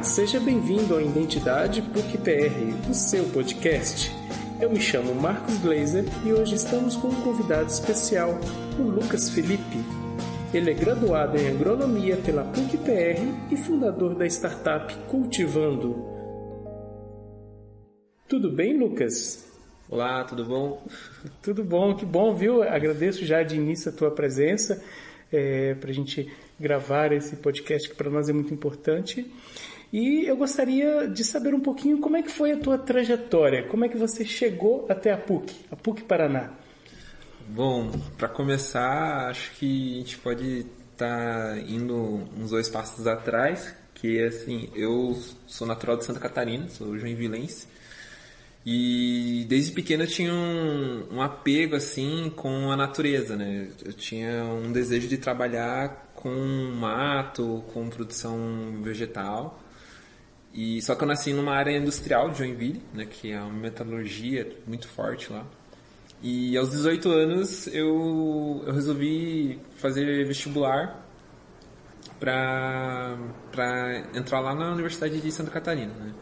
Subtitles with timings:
[0.00, 4.10] Olá, seja bem-vindo ao Identidade PUC-PR, o seu podcast.
[4.58, 8.40] Eu me chamo Marcos Glazer e hoje estamos com um convidado especial,
[8.78, 9.76] o Lucas Felipe.
[10.54, 16.02] Ele é graduado em Agronomia pela PUC-PR e fundador da startup Cultivando.
[18.26, 19.52] Tudo bem, Lucas?
[19.86, 20.82] Olá, tudo bom?
[21.42, 22.62] Tudo bom, que bom, viu?
[22.62, 24.82] Agradeço já de início a tua presença
[25.30, 29.30] é, para a gente gravar esse podcast que para nós é muito importante.
[29.92, 33.84] E eu gostaria de saber um pouquinho como é que foi a tua trajetória, como
[33.84, 36.50] é que você chegou até a PUC, a PUC Paraná.
[37.48, 43.74] Bom, para começar, acho que a gente pode estar tá indo uns dois passos atrás,
[43.92, 47.66] que assim, eu sou natural de Santa Catarina, sou joinvilense,
[48.64, 53.68] e desde pequeno eu tinha um, um, apego assim com a natureza, né?
[53.84, 56.30] Eu tinha um desejo de trabalhar com
[56.78, 58.38] mato, com produção
[58.82, 59.58] vegetal.
[60.52, 64.56] E só que eu nasci numa área industrial de Joinville, né, que é uma metalurgia
[64.66, 65.46] muito forte lá.
[66.22, 71.06] E aos 18 anos eu, eu resolvi fazer vestibular
[72.18, 73.16] para
[74.14, 76.14] entrar lá na Universidade de Santa Catarina, né?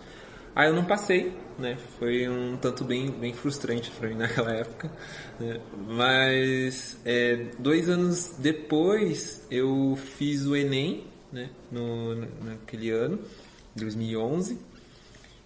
[0.54, 1.76] Aí eu não passei, né?
[1.98, 4.90] Foi um tanto bem, bem frustrante para mim naquela época.
[5.38, 5.60] Né?
[5.86, 11.50] Mas é, dois anos depois eu fiz o Enem, né?
[11.70, 13.20] No, naquele ano,
[13.78, 14.58] 2011.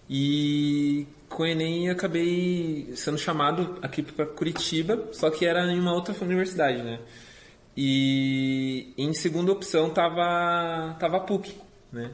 [0.09, 5.93] E com o Enem acabei sendo chamado aqui para Curitiba, só que era em uma
[5.93, 6.99] outra universidade, né?
[7.75, 11.55] E em segunda opção tava, tava a PUC,
[11.91, 12.11] né?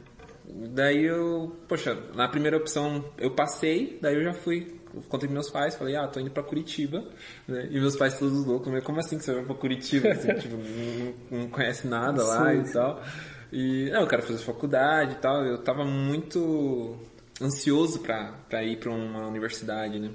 [0.52, 5.75] Daí eu, poxa, na primeira opção eu passei, daí eu já fui, contei meus pais,
[5.75, 7.03] falei, ah, tô indo pra Curitiba,
[7.47, 7.67] né?
[7.70, 10.09] E meus pais todos loucos, como assim que você vai pra Curitiba?
[10.09, 12.62] Assim, tipo, não, não, conhece nada lá Sim.
[12.62, 13.03] e tal.
[13.52, 16.97] E, não, eu quero fazer faculdade e tal, eu tava muito
[17.42, 20.11] ansioso pra ir pra uma universidade, né?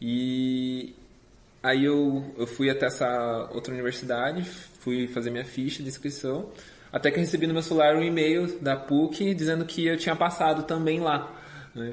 [0.00, 0.94] E
[1.62, 4.44] aí eu, eu fui até essa outra universidade,
[4.80, 6.50] fui fazer minha ficha de inscrição,
[6.92, 10.16] até que eu recebi no meu celular um e-mail da PUC dizendo que eu tinha
[10.16, 11.32] passado também lá.
[11.74, 11.92] Né?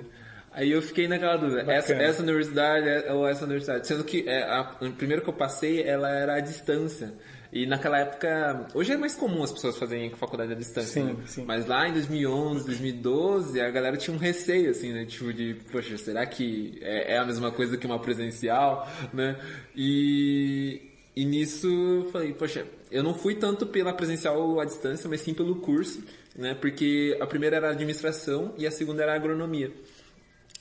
[0.52, 3.86] Aí eu fiquei naquela dúvida, essa, essa, universidade é, ou essa universidade?
[3.86, 7.14] Sendo que é, a, a primeira que eu passei, ela era à distância.
[7.58, 11.16] E naquela época, hoje é mais comum as pessoas fazerem faculdade à distância, sim, né?
[11.26, 11.44] sim.
[11.44, 15.06] Mas lá em 2011, 2012, a galera tinha um receio, assim, né?
[15.06, 19.40] Tipo de, poxa, será que é, é a mesma coisa que uma presencial, né?
[19.76, 25.22] E, e nisso eu falei, poxa, eu não fui tanto pela presencial à distância, mas
[25.22, 26.04] sim pelo curso,
[26.36, 26.54] né?
[26.54, 29.74] Porque a primeira era administração e a segunda era agronomia.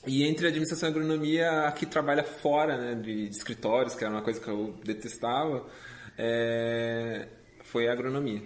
[0.07, 4.11] E entre administração e agronomia, a que trabalha fora né, de, de escritórios, que era
[4.11, 5.63] uma coisa que eu detestava,
[6.17, 7.27] é,
[7.63, 8.41] foi a agronomia.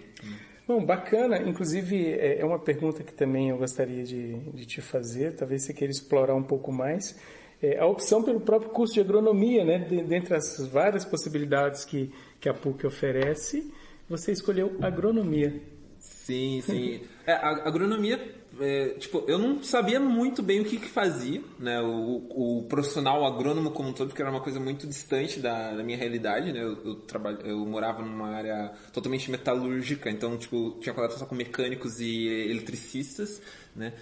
[0.67, 1.37] Bom, bacana.
[1.37, 5.73] Inclusive, é, é uma pergunta que também eu gostaria de, de te fazer, talvez você
[5.73, 7.15] queira explorar um pouco mais
[7.61, 9.79] é, a opção pelo próprio curso de agronomia, né?
[9.79, 13.71] De, dentre as várias possibilidades que, que a PUC oferece,
[14.09, 15.61] você escolheu agronomia.
[15.99, 17.01] Sim, sim.
[17.25, 18.19] é, a agronomia,
[18.61, 21.81] é, tipo, eu não sabia muito bem o que, que fazia, né?
[21.81, 25.83] O, o, profissional agrônomo como um todo, porque era uma coisa muito distante da, da
[25.83, 26.61] minha realidade, né?
[26.61, 31.33] Eu, eu, trabalho, eu morava numa área totalmente metalúrgica, então, tipo, tinha contato só com
[31.33, 33.41] mecânicos e eletricistas,
[33.75, 33.93] né?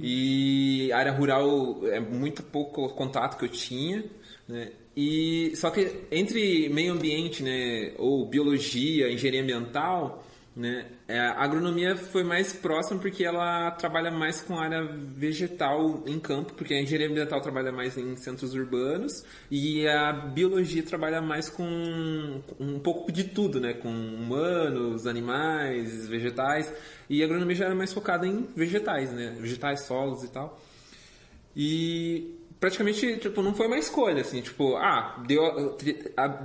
[0.00, 4.04] E área rural é muito pouco contato que eu tinha,
[4.48, 4.72] né?
[4.96, 10.24] E só que entre meio ambiente, né, ou biologia, engenharia ambiental,
[10.54, 16.20] né, é, a agronomia foi mais próxima porque ela trabalha mais com área vegetal em
[16.20, 21.48] campo, porque a engenharia ambiental trabalha mais em centros urbanos e a biologia trabalha mais
[21.48, 26.72] com um pouco de tudo, né, com humanos, animais, vegetais.
[27.08, 29.36] E a agronomia já era mais focada em vegetais, né?
[29.38, 30.58] Vegetais, solos e tal.
[31.56, 35.76] E praticamente, tipo, não foi uma escolha, assim, tipo, ah, deu,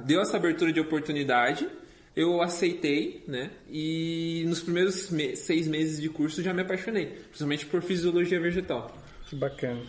[0.05, 1.69] deu essa abertura de oportunidade,
[2.17, 3.51] eu aceitei, né?
[3.69, 8.91] E nos primeiros me seis meses de curso já me apaixonei, principalmente por fisiologia vegetal.
[9.29, 9.81] Que bacana,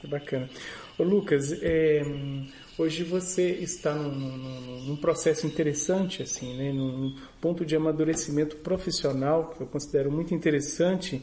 [0.00, 0.48] que bacana.
[0.98, 2.02] Ô Lucas, é,
[2.80, 6.72] Hoje você está num, num, num, processo interessante, assim, né?
[6.72, 11.20] num ponto de amadurecimento profissional que eu considero muito interessante,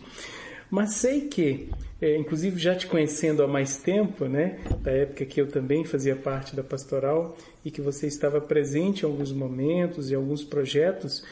[0.70, 1.70] mas sei que,
[2.02, 6.16] é, inclusive já te conhecendo há mais tempo, né, da época que eu também fazia
[6.16, 11.24] parte da pastoral e que você estava presente em alguns momentos e alguns projetos,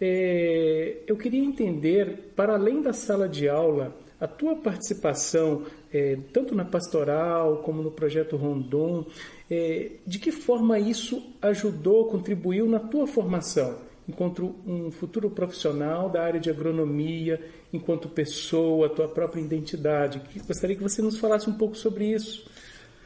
[0.00, 6.54] é, eu queria entender, para além da sala de aula, a tua participação, é, tanto
[6.54, 9.06] na pastoral como no projeto Rondon,
[9.50, 16.22] é, de que forma isso ajudou, contribuiu na tua formação enquanto um futuro profissional da
[16.22, 17.40] área de agronomia,
[17.72, 20.22] enquanto pessoa, a tua própria identidade.
[20.46, 22.48] Gostaria que você nos falasse um pouco sobre isso.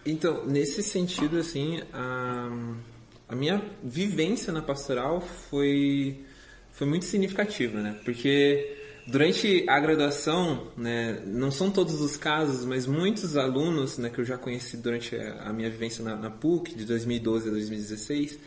[0.07, 2.51] Então, nesse sentido, assim, a,
[3.29, 6.21] a minha vivência na pastoral foi,
[6.71, 7.99] foi muito significativa, né?
[8.05, 14.21] Porque durante a graduação, né, não são todos os casos, mas muitos alunos né, que
[14.21, 18.39] eu já conheci durante a minha vivência na, na PUC, de 2012 a 2016,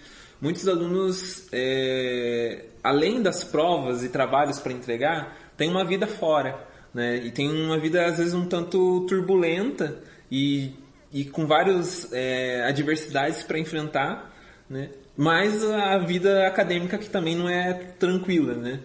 [0.41, 6.59] muitos alunos, é, além das provas e trabalhos para entregar, têm uma vida fora.
[6.93, 9.97] Né, e tem uma vida, às vezes, um tanto turbulenta
[10.31, 10.71] e,
[11.11, 14.33] e com várias é, adversidades para enfrentar,
[14.69, 18.79] né, mas a vida acadêmica que também não é tranquila, né?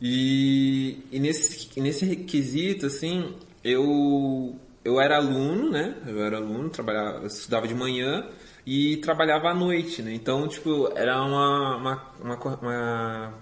[0.00, 5.94] E, e nesse, nesse requisito, assim, eu, eu era aluno, né?
[6.06, 8.26] Eu era aluno, trabalhava, eu estudava de manhã
[8.66, 10.12] e trabalhava à noite, né?
[10.12, 13.34] Então, tipo, era uma, uma, uma, uma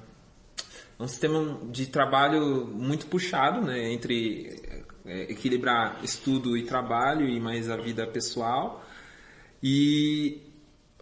[1.01, 3.93] um sistema de trabalho muito puxado, né?
[3.93, 4.61] Entre
[5.05, 8.85] é, equilibrar estudo e trabalho e mais a vida pessoal.
[9.63, 10.43] E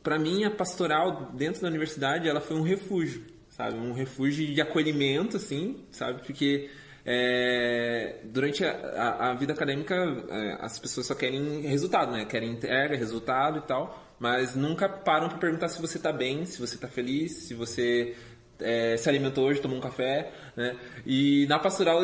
[0.03, 3.79] para mim a pastoral dentro da universidade ela foi um refúgio sabe?
[3.79, 6.23] Um refúgio de acolhimento, assim, sabe?
[6.23, 6.69] Porque
[7.05, 9.95] é, durante a, a, a, vida acadêmica
[10.29, 12.27] é, as pessoas só querem resultado, né?
[12.27, 16.59] Querem entrega, resultado e tal, mas nunca param para perguntar se você está bem, se
[16.59, 18.15] você está feliz, se você
[18.61, 20.77] é, se alimentou hoje, tomou um café, né?
[21.05, 22.01] E na pastoral,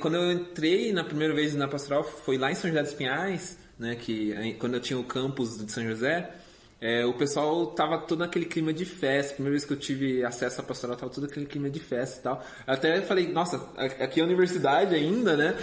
[0.00, 3.58] quando eu entrei na primeira vez na pastoral, foi lá em São José dos Pinhais,
[3.78, 3.96] né?
[3.96, 6.30] Que quando eu tinha o campus de São José,
[6.80, 9.34] é, o pessoal tava todo naquele clima de festa.
[9.34, 12.22] Primeira vez que eu tive acesso à pastoral, tava todo aquele clima de festa e
[12.22, 12.44] tal.
[12.66, 15.54] Eu até falei, nossa, aqui é a universidade ainda, né?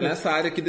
[0.00, 0.62] Nessa área aqui,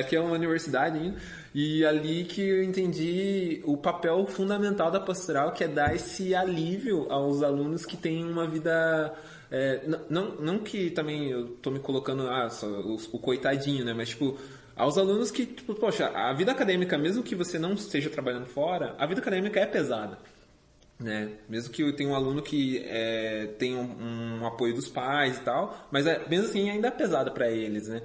[0.00, 1.18] aqui é uma universidade ainda.
[1.54, 7.06] E ali que eu entendi o papel fundamental da pastoral, que é dar esse alívio
[7.10, 9.12] aos alunos que têm uma vida.
[9.50, 13.92] É, não, não que também eu tô me colocando, ah, só, o, o coitadinho, né?
[13.92, 14.38] Mas tipo
[14.78, 18.94] aos alunos que, tipo, poxa, a vida acadêmica, mesmo que você não esteja trabalhando fora,
[18.98, 20.18] a vida acadêmica é pesada.
[20.98, 21.32] Né?
[21.48, 25.40] Mesmo que eu tenha um aluno que é, tem um, um, apoio dos pais e
[25.40, 28.02] tal, mas é, mesmo assim ainda é pesada para eles, né?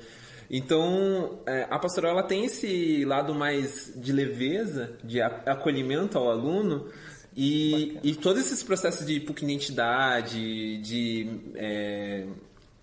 [0.50, 6.88] Então, é, a pastoral ela tem esse lado mais de leveza, de acolhimento ao aluno,
[7.36, 12.28] e, e todos esses processos de identidade, de, é,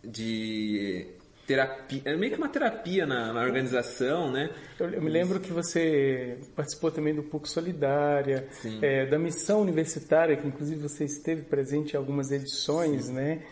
[0.02, 1.06] de
[1.50, 4.50] terapia, é meio que uma terapia na, na organização, né?
[4.78, 8.46] Eu, eu, me lembro que você participou também do PUC Solidária,
[8.80, 13.14] é, da missão universitária, que inclusive você esteve presente em algumas edições, Sim.
[13.14, 13.42] né?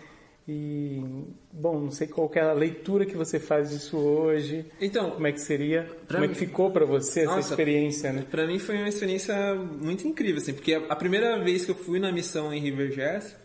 [0.47, 1.03] E,
[1.53, 4.65] bom, não sei qual é a leitura que você faz disso hoje.
[4.81, 5.91] Então, como é que seria?
[6.09, 8.25] Como é que ficou para você nossa, essa experiência, né?
[8.31, 11.99] Para mim foi uma experiência muito incrível, assim, porque a, primeira vez que eu fui
[11.99, 13.37] na missão em River Jazz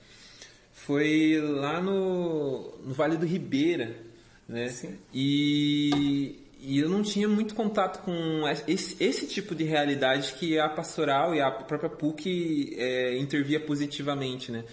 [0.71, 3.95] foi lá no, no Vale do Ribeira,
[4.47, 4.69] né?
[4.69, 4.97] Sim.
[5.13, 10.69] E, e eu não tinha muito contato com esse, esse, tipo de realidade que a
[10.69, 14.63] pastoral e a própria PUC é, intervia positivamente, né?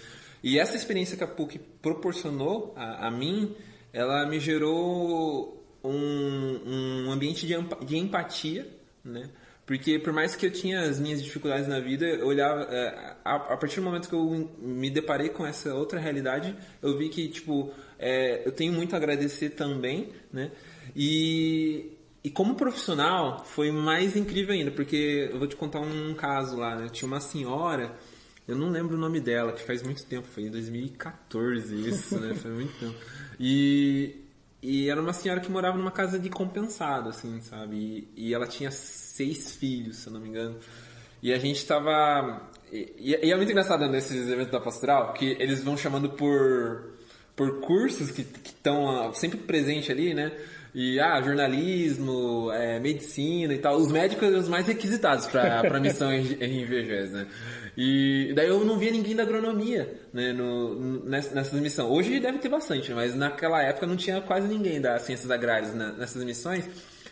[0.43, 3.55] E essa experiência que a PUC proporcionou a, a mim,
[3.93, 7.53] ela me gerou um, um ambiente de,
[7.85, 8.67] de empatia,
[9.03, 9.29] né?
[9.65, 13.57] Porque por mais que eu tinha as minhas dificuldades na vida, eu olhava é, a,
[13.57, 17.71] partir do momento que eu me deparei com essa outra realidade, eu vi que tipo
[17.97, 20.51] é, eu tenho muito a agradecer também, né?
[20.95, 21.91] E,
[22.23, 26.75] e como profissional foi mais incrível ainda, porque eu vou te contar um caso lá,
[26.75, 26.89] né?
[26.89, 27.95] Tinha uma senhora,
[28.47, 32.33] eu não lembro o nome dela, que faz muito tempo, foi em 2014 isso, né?
[32.33, 32.95] Foi muito tempo.
[33.39, 34.20] E
[34.61, 37.75] e era uma senhora que morava numa casa de compensado, assim, sabe?
[38.15, 40.57] E, e ela tinha seis filhos, se eu não me engano.
[41.21, 42.49] E a gente tava.
[42.71, 46.93] E, e é muito engraçado nesses eventos da pastoral que eles vão chamando por,
[47.35, 50.31] por cursos que estão ah, sempre presentes ali, né?
[50.73, 53.77] E, ah, jornalismo, é, medicina e tal.
[53.77, 56.65] Os médicos eram os mais requisitados para a missão em, em
[57.09, 57.27] né?
[57.77, 61.89] E daí eu não via ninguém da agronomia, né, no, nessa, nessas missões.
[61.89, 65.95] Hoje deve ter bastante, mas naquela época não tinha quase ninguém das ciências agrárias né,
[65.97, 66.65] nessas missões.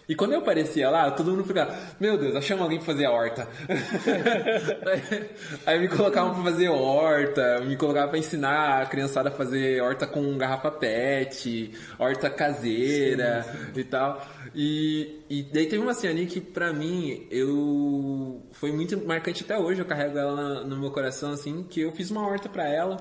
[0.09, 3.11] E quando eu aparecia lá, todo mundo ficava, meu Deus, achamos alguém pra fazer a
[3.11, 3.47] horta.
[5.67, 10.07] aí, me colocavam pra fazer horta, me colocavam pra ensinar a criançada a fazer horta
[10.07, 13.79] com garrafa pet, horta caseira sim, sim.
[13.81, 14.27] e tal.
[14.55, 19.59] E, e daí teve uma cena ali que pra mim, eu foi muito marcante até
[19.59, 22.97] hoje, eu carrego ela no meu coração assim, que eu fiz uma horta pra ela.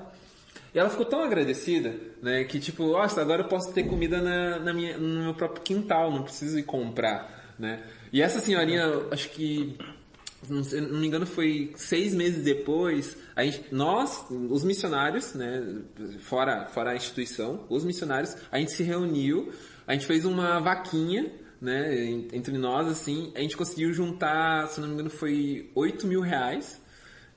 [0.73, 2.43] E ela ficou tão agradecida, né?
[2.43, 6.11] Que tipo, nossa, agora eu posso ter comida na, na minha, no meu próprio quintal,
[6.11, 7.83] não preciso ir comprar, né?
[8.13, 9.77] E essa senhorinha, acho que
[10.47, 15.81] não, sei, não me engano, foi seis meses depois, a gente, nós, os missionários, né,
[16.19, 19.51] fora, fora a instituição, os missionários, a gente se reuniu,
[19.85, 24.87] a gente fez uma vaquinha, né, entre nós, assim, a gente conseguiu juntar, se não
[24.87, 26.81] me engano, foi 8 mil reais,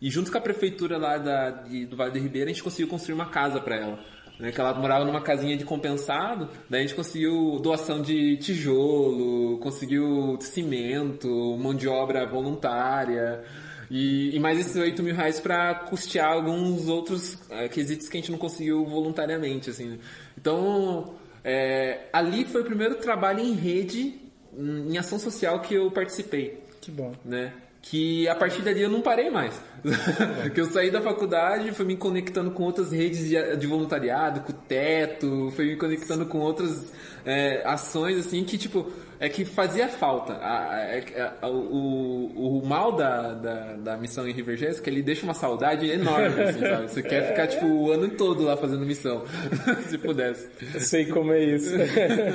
[0.03, 2.89] e junto com a prefeitura lá da, de, do Vale do Ribeira, a gente conseguiu
[2.89, 3.99] construir uma casa para ela
[4.43, 9.59] né, que ela morava numa casinha de compensado, daí a gente conseguiu doação de tijolo,
[9.59, 13.45] conseguiu cimento, mão de obra voluntária,
[13.89, 18.21] e, e mais esses 8 mil reais para custear alguns outros é, quesitos que a
[18.21, 19.99] gente não conseguiu voluntariamente, assim.
[20.37, 24.19] Então, é, ali foi o primeiro trabalho em rede,
[24.59, 26.63] em ação social que eu participei.
[26.81, 27.13] Que bom.
[27.25, 27.53] Né?
[27.83, 29.61] Que a partir dali eu não parei mais.
[30.55, 34.53] que eu saí da faculdade, fui me conectando com outras redes de, de voluntariado, com
[34.53, 36.93] o teto, fui me conectando com outras
[37.25, 38.91] é, ações assim que tipo
[39.23, 40.33] é que fazia falta.
[40.33, 44.91] A, a, a, o, o mal da, da, da missão em River Jazz é que
[44.91, 46.91] ele deixa uma saudade enorme, assim, sabe?
[46.91, 49.23] Você quer ficar, tipo, o ano todo lá fazendo missão,
[49.89, 50.49] se pudesse.
[50.75, 51.73] Eu sei como é isso.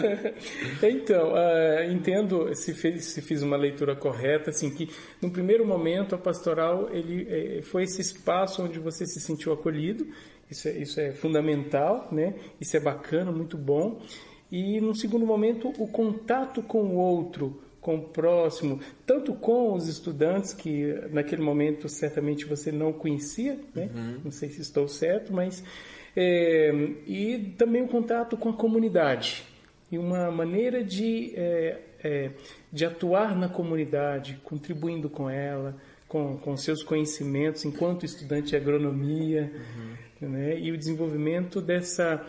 [0.82, 4.90] então, uh, entendo se, fez, se fiz uma leitura correta, assim, que
[5.22, 10.08] no primeiro momento a pastoral ele, foi esse espaço onde você se sentiu acolhido,
[10.50, 12.34] isso é, isso é fundamental, né?
[12.62, 14.02] Isso é bacana, muito bom.
[14.52, 19.88] E, num segundo momento, o contato com o outro, com o próximo, tanto com os
[19.88, 23.90] estudantes, que naquele momento certamente você não conhecia, né?
[23.94, 24.22] Uhum.
[24.26, 25.64] não sei se estou certo, mas.
[26.16, 26.74] É,
[27.06, 29.44] e também o contato com a comunidade.
[29.92, 32.32] E uma maneira de, é, é,
[32.74, 35.76] de atuar na comunidade, contribuindo com ela,
[36.08, 39.52] com, com seus conhecimentos enquanto estudante de agronomia,
[40.22, 40.30] uhum.
[40.30, 40.60] né?
[40.60, 42.26] e o desenvolvimento dessa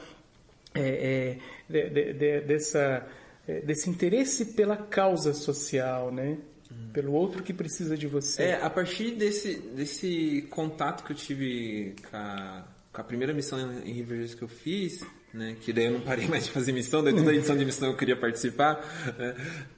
[0.75, 3.07] é, é, de, de, de, dessa,
[3.47, 6.39] é, desse interesse pela causa social, né?
[6.71, 6.91] Hum.
[6.93, 8.43] Pelo outro que precisa de você.
[8.43, 13.59] É, a partir desse, desse contato que eu tive com a, com a primeira missão
[13.85, 17.03] em Rivers que eu fiz, né, que daí eu não parei mais de fazer missão,
[17.03, 18.81] daí toda a edição de missão eu queria participar,
[19.19, 19.35] né,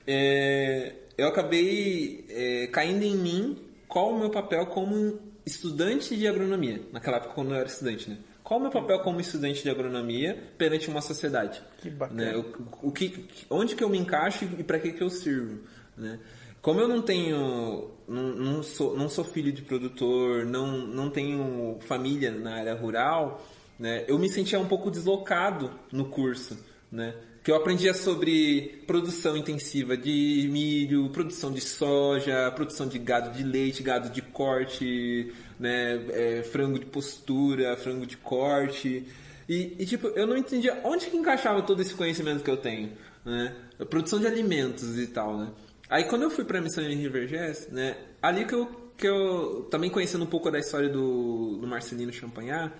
[0.07, 5.19] é, eu acabei é, caindo em mim qual o meu papel como
[5.51, 8.19] estudante de agronomia, naquela época quando eu era estudante, né?
[8.43, 11.63] qual o meu papel como estudante de agronomia perante uma sociedade?
[11.79, 12.33] Que bacana.
[12.33, 12.37] Né?
[12.37, 15.61] O, o, que, onde que eu me encaixo e para que que eu sirvo?
[15.97, 16.19] Né?
[16.61, 21.79] Como eu não tenho, não, não, sou, não sou filho de produtor, não, não tenho
[21.83, 23.47] família na área rural,
[23.79, 24.05] né?
[24.09, 26.59] eu me sentia um pouco deslocado no curso,
[26.91, 27.15] né?
[27.43, 33.43] Que eu aprendia sobre produção intensiva de milho, produção de soja, produção de gado de
[33.43, 39.07] leite, gado de corte, né, é, frango de postura, frango de corte.
[39.49, 42.93] E, e, tipo, eu não entendia onde que encaixava todo esse conhecimento que eu tenho,
[43.25, 43.57] né?
[43.89, 45.51] Produção de alimentos e tal, né?
[45.89, 48.67] Aí quando eu fui para a missão em River Jazz, né, ali que eu,
[48.97, 52.73] que eu também conhecendo um pouco da história do, do Marcelino Champagnat,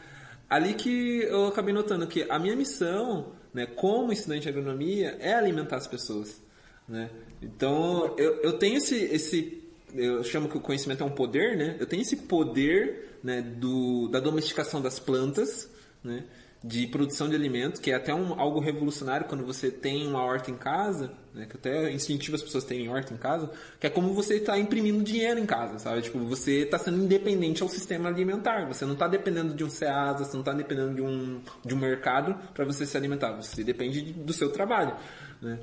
[0.49, 5.35] ali que eu acabei notando que a minha missão, né, como estudante de agronomia, é
[5.35, 6.41] alimentar as pessoas,
[6.89, 7.11] né?
[7.43, 9.61] Então, eu, eu tenho esse, esse
[9.95, 11.77] eu chamo que o conhecimento é um poder, né?
[11.79, 15.69] Eu tenho esse poder né, do, da domesticação das plantas,
[16.03, 16.25] né?
[16.63, 20.51] De produção de alimentos, que é até um, algo revolucionário quando você tem uma horta
[20.51, 23.91] em casa, né, que até incentivo as pessoas a terem horta em casa, que é
[23.91, 26.03] como você está imprimindo dinheiro em casa, sabe?
[26.03, 30.25] Tipo, você está sendo independente ao sistema alimentar, você não está dependendo de um SEASA,
[30.25, 34.03] você não está dependendo de um, de um mercado para você se alimentar, você depende
[34.03, 34.95] de, do seu trabalho,
[35.41, 35.59] né?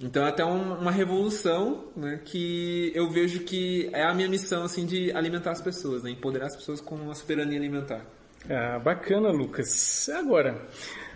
[0.00, 4.62] Então é até um, uma revolução, né, que eu vejo que é a minha missão,
[4.62, 8.06] assim, de alimentar as pessoas, né, empoderar as pessoas com a soberania alimentar.
[8.50, 10.08] Ah, bacana, Lucas.
[10.08, 10.66] Agora,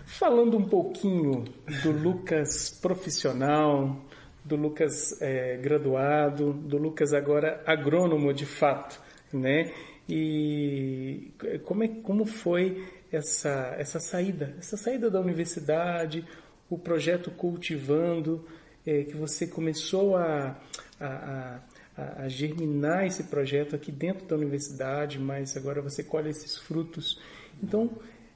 [0.05, 1.43] falando um pouquinho
[1.81, 3.99] do Lucas profissional,
[4.45, 9.01] do Lucas é, graduado, do Lucas agora agrônomo de fato,
[9.33, 9.73] né?
[10.07, 11.31] E
[11.63, 16.23] como, é, como foi essa, essa saída, essa saída da universidade,
[16.69, 18.45] o projeto Cultivando,
[18.85, 20.55] é, que você começou a,
[20.99, 21.59] a, a,
[21.95, 27.19] a, germinar esse projeto aqui dentro da universidade, mas agora você colhe esses frutos.
[27.61, 27.89] Então,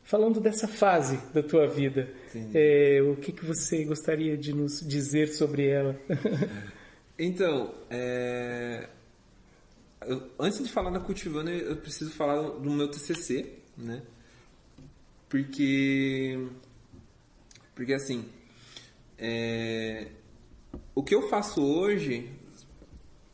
[0.03, 2.13] falando dessa fase da tua vida,
[2.53, 5.99] é, o que, que você gostaria de nos dizer sobre ela?
[7.17, 8.87] então, é,
[10.01, 14.03] eu, antes de falar da Cultivando, eu preciso falar do meu TCC, né?
[15.27, 16.47] Porque,
[17.75, 18.29] porque assim,
[19.17, 20.07] é,
[20.95, 22.29] o que eu faço hoje,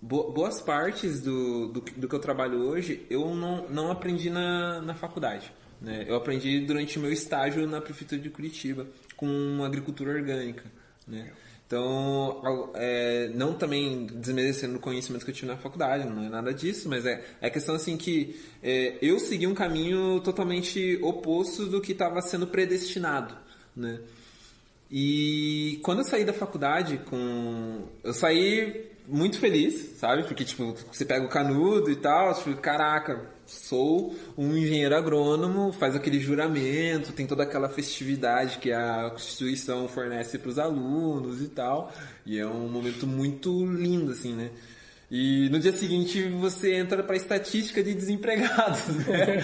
[0.03, 4.93] boas partes do, do, do, que eu trabalho hoje, eu não, não aprendi na, na
[4.93, 5.51] faculdade.
[5.81, 6.05] Né?
[6.07, 10.65] Eu aprendi durante o meu estágio na Prefeitura de Curitiba, com agricultura orgânica.
[11.07, 11.31] Né?
[11.65, 12.41] Então,
[12.75, 16.89] é, não também desmerecendo o conhecimento que eu tive na faculdade, não é nada disso,
[16.89, 21.93] mas é, é questão assim que é, eu segui um caminho totalmente oposto do que
[21.93, 23.35] estava sendo predestinado,
[23.75, 24.01] né?
[24.91, 27.87] E quando eu saí da faculdade com...
[28.03, 30.23] Eu saí muito feliz, sabe?
[30.23, 35.95] Porque, tipo, você pega o canudo e tal, tipo, caraca, sou um engenheiro agrônomo, faz
[35.95, 41.91] aquele juramento, tem toda aquela festividade que a Constituição fornece para os alunos e tal.
[42.25, 44.51] E é um momento muito lindo, assim, né?
[45.11, 49.43] E no dia seguinte você entra para estatística de desempregados, né?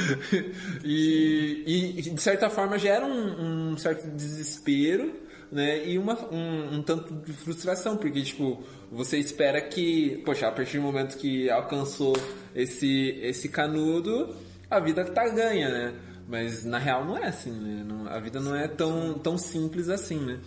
[0.82, 5.12] e, e, de certa forma gera um, um certo desespero,
[5.50, 5.86] né?
[5.86, 10.78] E uma, um, um, tanto de frustração, porque tipo, você espera que, poxa, a partir
[10.78, 12.14] do momento que alcançou
[12.54, 14.34] esse, esse canudo,
[14.70, 15.94] a vida tá ganha, né?
[16.26, 17.84] Mas na real não é assim, né?
[17.86, 20.40] Não, a vida não é tão, tão simples assim, né?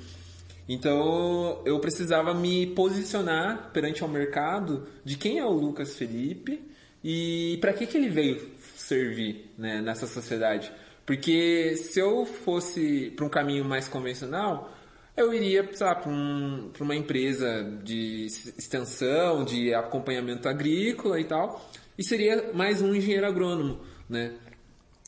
[0.67, 6.61] Então eu precisava me posicionar perante ao mercado de quem é o Lucas Felipe
[7.03, 10.71] e para que, que ele veio servir né, nessa sociedade.
[11.05, 14.76] Porque se eu fosse para um caminho mais convencional,
[15.17, 22.53] eu iria para um, uma empresa de extensão, de acompanhamento agrícola e tal, e seria
[22.53, 24.36] mais um engenheiro agrônomo, né?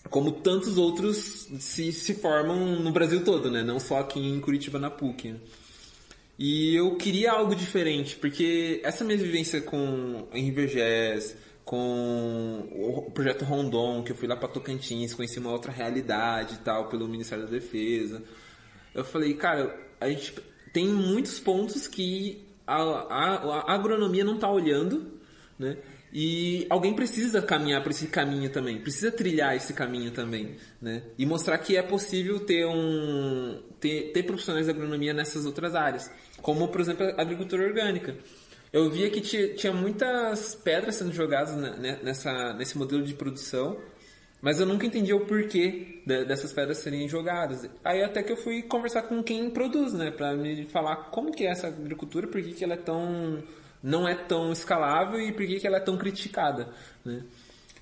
[0.09, 3.63] como tantos outros se, se formam no Brasil todo, né?
[3.63, 5.33] Não só aqui em Curitiba na PUC.
[5.33, 5.39] Né?
[6.37, 11.35] E eu queria algo diferente, porque essa minha vivência com Henri Vergés,
[11.65, 16.57] com o projeto Rondon, que eu fui lá para Tocantins, conheci uma outra realidade e
[16.59, 18.23] tal, pelo Ministério da Defesa.
[18.95, 20.33] Eu falei, cara, a gente
[20.71, 23.35] tem muitos pontos que a, a,
[23.71, 25.19] a agronomia não está olhando,
[25.57, 25.77] né?
[26.11, 31.03] E alguém precisa caminhar por esse caminho também, precisa trilhar esse caminho também, né?
[31.17, 36.11] E mostrar que é possível ter um ter, ter profissionais de agronomia nessas outras áreas,
[36.41, 38.15] como por exemplo a agricultura orgânica.
[38.71, 41.55] Eu via que tinha, muitas pedras sendo jogadas
[42.03, 43.77] nessa, nesse modelo de produção,
[44.41, 47.69] mas eu nunca entendi o porquê dessas pedras serem jogadas.
[47.83, 51.45] Aí até que eu fui conversar com quem produz, né, para me falar como que
[51.45, 53.43] é essa agricultura, por que, que ela é tão
[53.81, 56.69] não é tão escalável e por que, que ela é tão criticada,
[57.03, 57.23] né?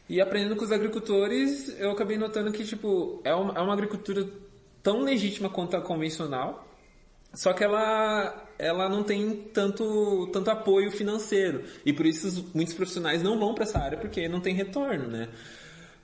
[0.10, 4.26] E aprendendo com os agricultores, eu acabei notando que, tipo, é uma, é uma agricultura
[4.82, 6.66] tão legítima quanto a convencional,
[7.34, 11.64] só que ela, ela não tem tanto, tanto apoio financeiro.
[11.86, 15.28] E por isso muitos profissionais não vão para essa área porque não tem retorno, né?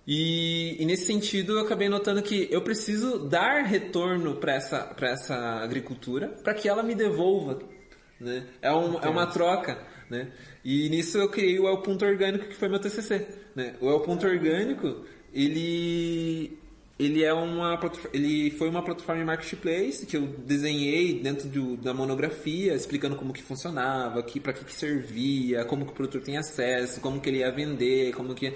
[0.05, 5.35] E, e, nesse sentido eu acabei notando que eu preciso dar retorno para essa, essa
[5.63, 7.59] agricultura para que ela me devolva
[8.23, 8.45] né?
[8.61, 9.77] É, um, é uma troca,
[10.09, 10.31] né?
[10.63, 13.75] E nisso eu criei o El Ponto Orgânico, que foi meu TCC, né?
[13.81, 16.57] O El Ponto Orgânico, ele
[16.97, 17.79] ele é uma
[18.13, 23.41] ele foi uma plataforma marketplace que eu desenhei dentro de, da monografia explicando como que
[23.41, 27.39] funcionava que para que, que servia como que o produtor tem acesso como que ele
[27.39, 28.53] ia vender como que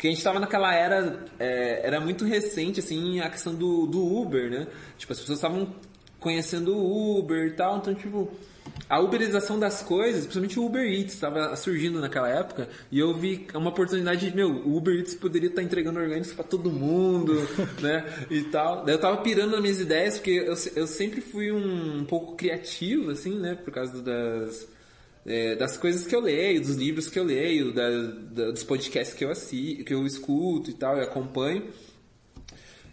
[0.00, 4.02] que a gente estava naquela era é, era muito recente assim a questão do, do
[4.02, 5.74] Uber né tipo as pessoas estavam
[6.18, 8.32] conhecendo o Uber e tal então tipo
[8.88, 13.46] a uberização das coisas, principalmente o Uber Eats, estava surgindo naquela época, e eu vi
[13.54, 17.34] uma oportunidade de, meu, o Uber Eats poderia estar entregando orgânicos para todo mundo,
[17.80, 18.84] né, e tal.
[18.84, 22.34] Daí eu tava pirando nas minhas ideias, porque eu, eu sempre fui um, um pouco
[22.34, 24.66] criativo, assim, né, por causa das,
[25.26, 29.16] é, das coisas que eu leio, dos livros que eu leio, da, da, dos podcasts
[29.16, 31.68] que eu, assisto, que eu escuto e tal, e acompanho.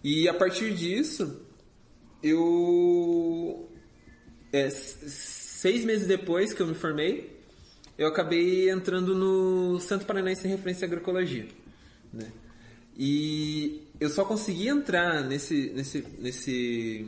[0.04, 1.42] E a partir disso,
[2.22, 3.70] eu...
[4.52, 7.38] É, seis meses depois que eu me formei,
[7.98, 11.48] eu acabei entrando no Santo Paranaense em Referência à Agroecologia.
[12.14, 12.32] Né?
[12.96, 17.08] E eu só consegui entrar nesse, nesse, nesse,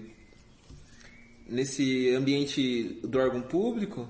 [1.47, 4.08] nesse ambiente do órgão público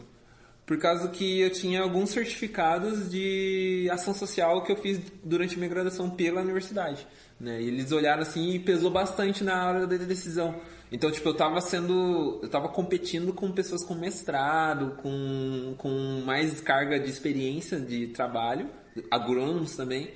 [0.69, 5.67] por causa que eu tinha alguns certificados de ação social que eu fiz durante minha
[5.67, 7.08] graduação pela universidade.
[7.39, 7.60] Né?
[7.60, 10.62] E eles olharam assim e pesou bastante na hora da decisão.
[10.91, 12.39] Então, tipo, eu tava sendo.
[12.43, 18.69] Eu tava competindo com pessoas com mestrado, com, com mais carga de experiência de trabalho,
[19.10, 20.13] agrônomos também.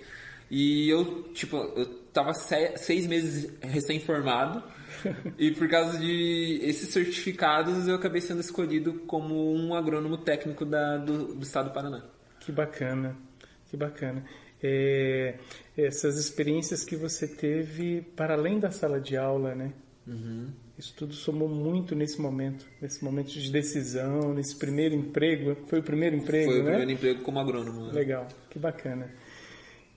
[0.51, 4.61] E eu, tipo, eu tava seis meses recém-formado.
[5.37, 10.97] E por causa de esses certificados, eu acabei sendo escolhido como um agrônomo técnico da,
[10.97, 12.03] do, do estado do Paraná.
[12.39, 13.15] Que bacana,
[13.69, 14.23] que bacana.
[14.61, 15.35] É,
[15.77, 19.73] essas experiências que você teve para além da sala de aula, né?
[20.07, 20.51] Uhum.
[20.77, 25.55] Isso tudo somou muito nesse momento, nesse momento de decisão, nesse primeiro emprego.
[25.67, 26.61] Foi o primeiro emprego, Foi né?
[26.61, 27.87] o primeiro emprego como agrônomo.
[27.87, 27.93] Né?
[27.93, 29.09] Legal, que bacana.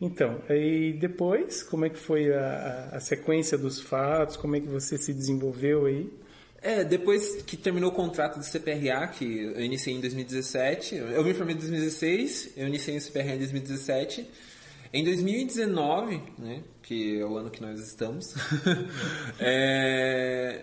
[0.01, 4.37] Então, e depois, como é que foi a, a, sequência dos fatos?
[4.37, 6.13] Como é que você se desenvolveu aí?
[6.61, 11.33] É, depois que terminou o contrato do CPRA, que eu iniciei em 2017, eu me
[11.33, 14.29] formei em 2016, eu iniciei o CPRA em 2017.
[14.93, 18.35] Em 2019, né, que é o ano que nós estamos,
[19.41, 20.63] é,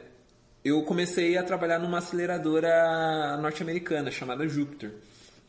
[0.64, 4.94] eu comecei a trabalhar numa aceleradora norte-americana chamada Jupiter.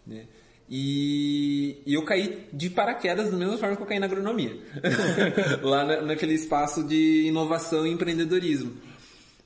[0.06, 0.26] Né?
[0.68, 4.56] E, e, eu caí de paraquedas da mesma forma que eu caí na agronomia.
[5.62, 8.72] Lá na, naquele espaço de inovação e empreendedorismo.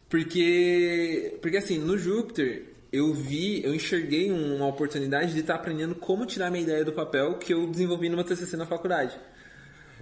[0.09, 6.25] Porque, porque assim, no Júpiter, eu vi, eu enxerguei uma oportunidade de estar aprendendo como
[6.25, 9.19] tirar minha ideia do papel que eu desenvolvi numa TCC na faculdade.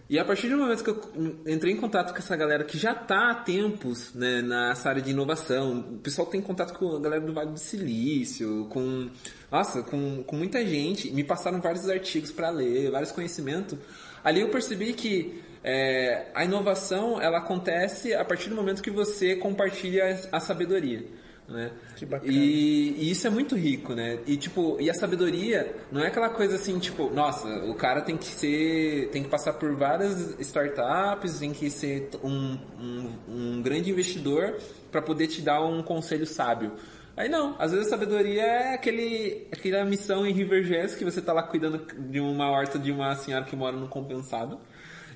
[0.09, 1.03] E a partir do momento que eu
[1.49, 5.11] entrei em contato com essa galera que já está há tempos né, nessa área de
[5.11, 9.11] inovação, o pessoal tem contato com a galera do Vale do Silício, com,
[9.51, 13.77] nossa, com, com muita gente, me passaram vários artigos para ler, vários conhecimentos.
[14.23, 19.35] Ali eu percebi que é, a inovação ela acontece a partir do momento que você
[19.35, 21.05] compartilha a sabedoria.
[21.49, 21.71] Né?
[21.95, 22.33] Que bacana.
[22.33, 24.19] E, e, isso é muito rico, né?
[24.27, 28.17] E tipo, e a sabedoria não é aquela coisa assim, tipo, nossa, o cara tem
[28.17, 33.91] que ser, tem que passar por várias startups, tem que ser um, um, um grande
[33.91, 34.57] investidor
[34.91, 36.73] para poder te dar um conselho sábio.
[37.17, 41.33] Aí não, às vezes a sabedoria é aquele, aquela missão em Rivergés que você tá
[41.33, 44.59] lá cuidando de uma horta de uma senhora que mora no compensado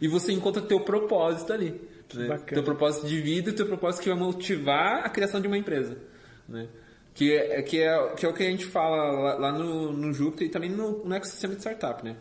[0.01, 1.79] e você encontra teu propósito ali.
[2.15, 2.39] Né?
[2.47, 6.10] Teu propósito de vida e teu propósito que vai motivar a criação de uma empresa
[6.51, 6.69] né?
[7.15, 10.13] Que é, que, é, que é o que a gente fala lá, lá no, no
[10.13, 12.17] Júpiter e também no, no ecossistema de startup, né?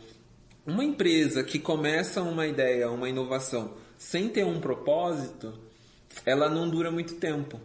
[0.66, 5.54] Uma empresa que começa uma ideia, uma inovação, sem ter um propósito,
[6.26, 7.60] ela não dura muito tempo.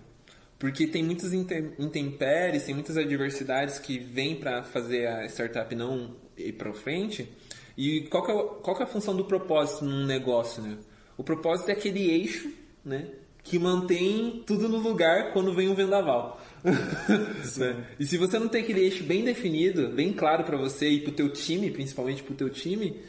[0.58, 6.52] Porque tem muitas intempéries, tem muitas adversidades que vêm para fazer a startup não ir
[6.52, 7.30] para frente.
[7.76, 10.78] E qual é, qual é a função do propósito num negócio, né?
[11.16, 12.50] O propósito é aquele eixo,
[12.84, 13.08] né?
[13.42, 16.40] Que mantém tudo no lugar quando vem um vendaval.
[17.58, 17.84] né?
[18.00, 21.12] E se você não tem aquele eixo bem definido, bem claro para você e pro
[21.12, 23.00] teu time, principalmente pro teu time,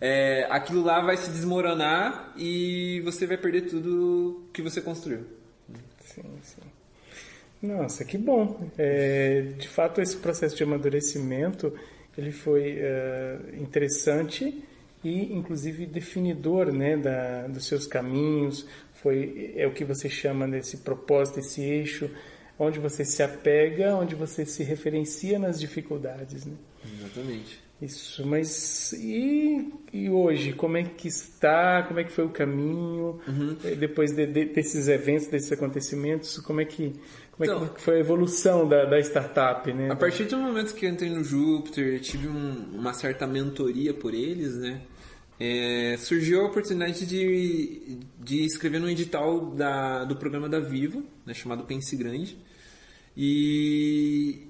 [0.00, 5.24] é, aquilo lá vai se desmoronar e você vai perder tudo que você construiu.
[6.00, 6.62] Sim, sim.
[7.60, 8.70] Nossa, que bom.
[8.78, 11.74] É, de fato, esse processo de amadurecimento
[12.16, 14.62] ele foi é, interessante
[15.02, 18.66] e, inclusive, definidor né, da, dos seus caminhos.
[18.94, 22.10] Foi é o que você chama desse propósito, esse eixo
[22.60, 26.44] onde você se apega, onde você se referencia nas dificuldades.
[26.44, 26.54] Né?
[26.98, 27.58] Exatamente.
[27.80, 33.18] Isso, mas e, e hoje, como é que está, como é que foi o caminho,
[33.26, 33.56] uhum.
[33.64, 36.92] Eh, depois de, de, desses eventos, desses acontecimentos, como é que,
[37.32, 39.90] como então, é que foi a evolução da, da startup, né?
[39.90, 44.12] A partir do momento que eu entrei no Júpiter, tive um, uma certa mentoria por
[44.12, 44.82] eles, né?
[45.42, 51.32] É, surgiu a oportunidade de, de escrever no edital da, do programa da Vivo, né,
[51.32, 52.36] chamado Pense Grande,
[53.16, 54.48] e,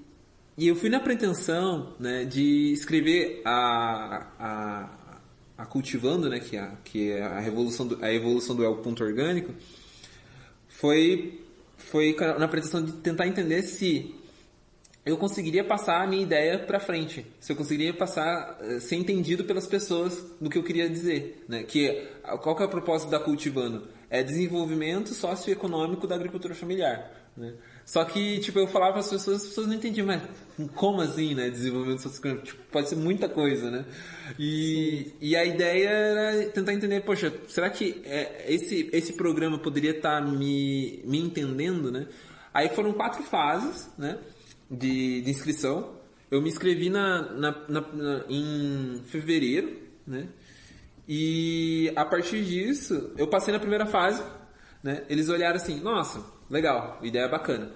[0.57, 4.89] e eu fui na pretensão né, de escrever a, a,
[5.57, 9.03] a Cultivando, né, que, é, que é a, revolução do, a evolução do El Ponto
[9.03, 9.53] Orgânico,
[10.67, 11.41] foi,
[11.77, 14.15] foi na pretensão de tentar entender se
[15.05, 19.43] eu conseguiria passar a minha ideia para frente, se eu conseguiria passar, eh, ser entendido
[19.43, 21.63] pelas pessoas do que eu queria dizer, né?
[21.63, 22.07] Que
[22.41, 23.87] qual que é o propósito da cultivando?
[24.11, 27.53] É desenvolvimento socioeconômico da agricultura familiar, né?
[27.91, 30.21] Só que, tipo, eu falava para as pessoas, as pessoas não entendiam, mas
[30.75, 31.49] como assim, né?
[31.49, 32.45] Desenvolvimento socioeconômico?
[32.45, 33.83] Tipo, pode ser muita coisa, né?
[34.39, 39.91] E, e a ideia era tentar entender, poxa, será que é, esse, esse programa poderia
[39.91, 42.07] estar tá me, me entendendo, né?
[42.53, 44.19] Aí foram quatro fases, né?
[44.69, 45.93] De, de inscrição.
[46.31, 49.69] Eu me inscrevi na, na, na, na, em fevereiro,
[50.07, 50.29] né?
[51.05, 54.23] E a partir disso, eu passei na primeira fase,
[54.81, 55.03] né?
[55.09, 57.71] Eles olharam assim, nossa, legal, ideia bacana.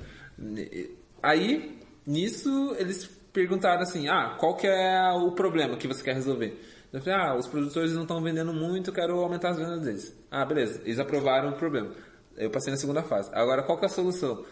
[1.23, 6.61] Aí, nisso, eles perguntaram assim, ah, qual que é o problema que você quer resolver?
[6.93, 10.15] Eu falei, ah, os produtores não estão vendendo muito, quero aumentar as vendas deles.
[10.29, 11.91] Ah, beleza, eles aprovaram o problema.
[12.37, 13.29] Eu passei na segunda fase.
[13.33, 14.45] Agora, qual que é a solução?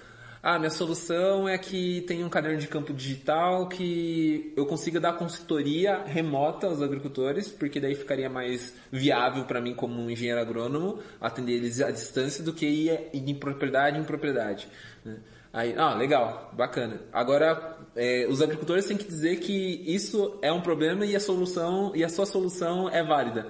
[0.45, 5.13] Ah, minha solução é que tem um caderno de campo digital que eu consiga dar
[5.13, 10.99] consultoria remota aos agricultores, porque daí ficaria mais viável para mim como um engenheiro agrônomo
[11.21, 14.67] atender eles à distância do que ir de propriedade em propriedade.
[15.05, 15.15] Né?
[15.53, 16.99] Aí, ah, legal, bacana.
[17.13, 21.93] Agora, é, os agricultores têm que dizer que isso é um problema e a solução
[21.95, 23.47] e a sua solução é válida.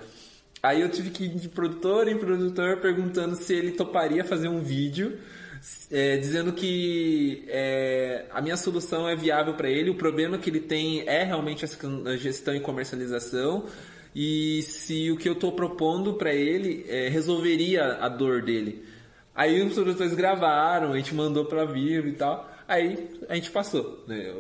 [0.62, 4.62] Aí eu tive que ir de produtor em produtor perguntando se ele toparia fazer um
[4.62, 5.18] vídeo
[5.92, 10.60] é, dizendo que é, a minha solução é viável para ele, o problema que ele
[10.60, 13.66] tem é realmente a gestão e comercialização
[14.16, 18.84] e se o que eu estou propondo para ele é, resolveria a dor dele.
[19.36, 22.52] Aí os produtores gravaram, a gente mandou pra Vivo e tal.
[22.68, 24.36] Aí a gente passou, né?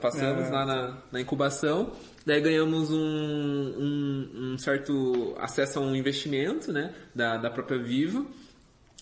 [0.00, 0.50] Passamos é.
[0.50, 1.92] lá na, na, incubação,
[2.24, 6.94] daí ganhamos um, um, um, certo acesso a um investimento, né?
[7.14, 8.26] Da, da própria Vivo.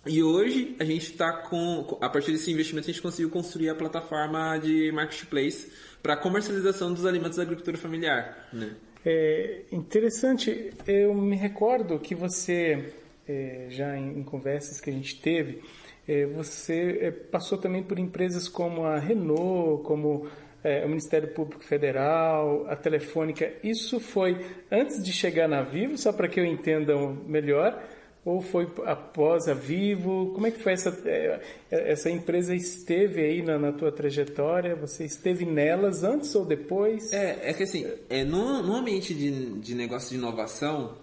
[0.05, 3.75] E hoje a gente está com, a partir desse investimento a gente conseguiu construir a
[3.75, 5.71] plataforma de marketplace
[6.03, 8.75] para comercialização dos alimentos da agricultura familiar, né?
[9.05, 12.93] É interessante, eu me recordo que você,
[13.29, 15.61] é, já em, em, conversas que a gente teve,
[16.07, 20.29] é, você é, passou também por empresas como a Renault, como
[20.63, 23.53] é, o Ministério Público Federal, a Telefônica.
[23.63, 27.83] Isso foi antes de chegar na Vivo, só para que eu entenda melhor,
[28.25, 30.31] ou foi após a Vivo?
[30.35, 34.77] Como é que foi essa é, essa empresa esteve aí na, na tua trajetória?
[34.77, 37.13] Você esteve nelas antes ou depois?
[37.13, 40.95] É, é que assim, é, no, no ambiente de, de negócio de inovação,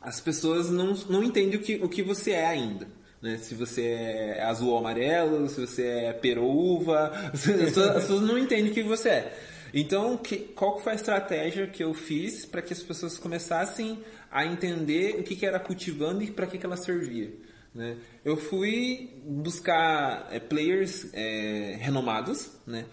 [0.00, 2.86] as pessoas não, não entendem o que, o que você é ainda.
[3.20, 3.36] Né?
[3.36, 8.74] Se você é azul ou amarelo, se você é perouva, as pessoas não entendem o
[8.74, 9.38] que você é.
[9.72, 14.44] Então, que, qual foi a estratégia que eu fiz para que as pessoas começassem a
[14.46, 17.32] entender o que, que era cultivando e para que, que ela servia?
[17.74, 17.96] Né?
[18.24, 22.86] Eu fui buscar é, players é, renomados né,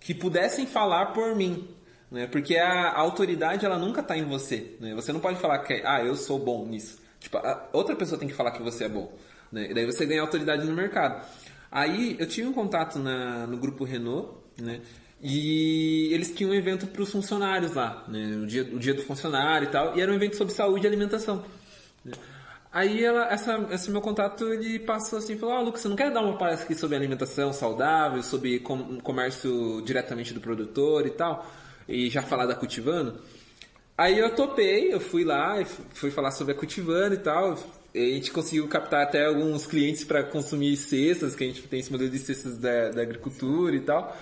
[0.00, 1.68] que pudessem falar por mim.
[2.10, 2.26] Né?
[2.26, 4.76] Porque a, a autoridade ela nunca está em você.
[4.80, 4.94] Né?
[4.94, 7.00] Você não pode falar que ah, eu sou bom nisso.
[7.18, 7.38] Tipo,
[7.72, 9.12] outra pessoa tem que falar que você é bom.
[9.50, 9.70] Né?
[9.70, 11.26] E daí você ganha autoridade no mercado.
[11.70, 14.80] Aí eu tive um contato na, no grupo Renault, né?
[15.20, 18.36] E eles tinham um evento para os funcionários lá, né?
[18.36, 20.88] o, dia, o dia do funcionário e tal, e era um evento sobre saúde e
[20.88, 21.44] alimentação.
[22.70, 26.12] Aí ela, essa, esse meu contato ele passou assim, falou, ah, Lucas, você não quer
[26.12, 31.50] dar uma palestra aqui sobre alimentação saudável, sobre com, comércio diretamente do produtor e tal,
[31.88, 33.18] e já falar da Cultivando?
[33.96, 35.56] Aí eu topei, eu fui lá,
[35.94, 37.58] fui falar sobre a Cultivando e tal,
[37.92, 41.90] a gente conseguiu captar até alguns clientes para consumir cestas, que a gente tem esse
[41.90, 44.16] modelo de cestas da, da agricultura e tal.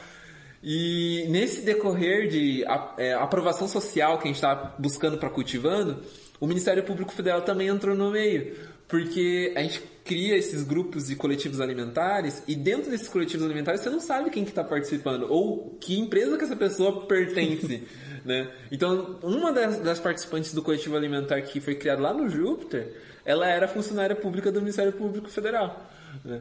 [0.68, 2.64] E nesse decorrer de
[2.98, 6.02] é, aprovação social que a gente está buscando para cultivando,
[6.40, 8.56] o Ministério Público Federal também entrou no meio,
[8.88, 13.90] porque a gente cria esses grupos de coletivos alimentares e dentro desses coletivos alimentares você
[13.90, 17.84] não sabe quem que está participando ou que empresa que essa pessoa pertence,
[18.26, 18.50] né?
[18.72, 22.92] Então, uma das, das, participantes do coletivo alimentar que foi criado lá no Júpiter,
[23.24, 25.88] ela era funcionária pública do Ministério Público Federal,
[26.24, 26.40] né?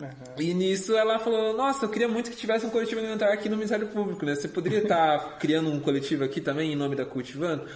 [0.00, 0.08] Uhum.
[0.38, 3.56] E nisso ela falou, nossa, eu queria muito que tivesse um coletivo alimentar aqui no
[3.56, 4.34] Ministério Público, né?
[4.34, 7.66] Você poderia estar tá criando um coletivo aqui também em nome da Cultivando?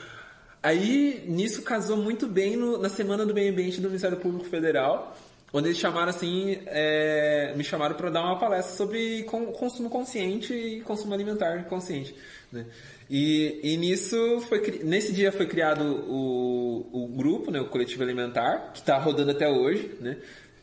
[0.62, 5.16] Aí, nisso casou muito bem no, na Semana do Meio Ambiente do Ministério Público Federal,
[5.50, 10.82] onde eles chamaram assim, é, me chamaram para dar uma palestra sobre consumo consciente e
[10.82, 12.14] consumo alimentar consciente,
[12.52, 12.66] né?
[13.08, 18.70] E, e nisso foi nesse dia foi criado o, o grupo, né, o coletivo alimentar,
[18.72, 20.18] que está rodando até hoje, né?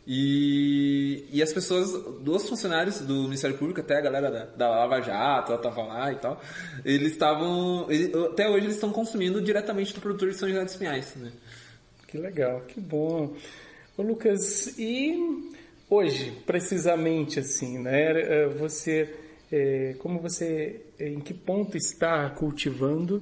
[0.10, 1.92] E, e as pessoas,
[2.22, 6.14] dos funcionários do Ministério Público, até a galera da, da Lava Jato, ela tava lá
[6.14, 6.42] e tal,
[6.86, 7.88] eles estavam,
[8.32, 11.30] até hoje eles estão consumindo diretamente do produtor de São José dos Pinhais, né?
[12.08, 13.36] Que legal, que bom.
[13.98, 15.52] Ô Lucas, e
[15.90, 19.14] hoje, precisamente assim, né, é, você,
[19.52, 23.22] é, como você, em que ponto está cultivando,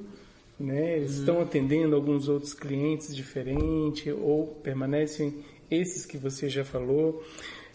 [0.59, 1.41] né, estão hum.
[1.41, 7.25] atendendo alguns outros clientes diferentes ou permanecem esses que você já falou.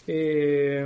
[0.08, 0.84] É,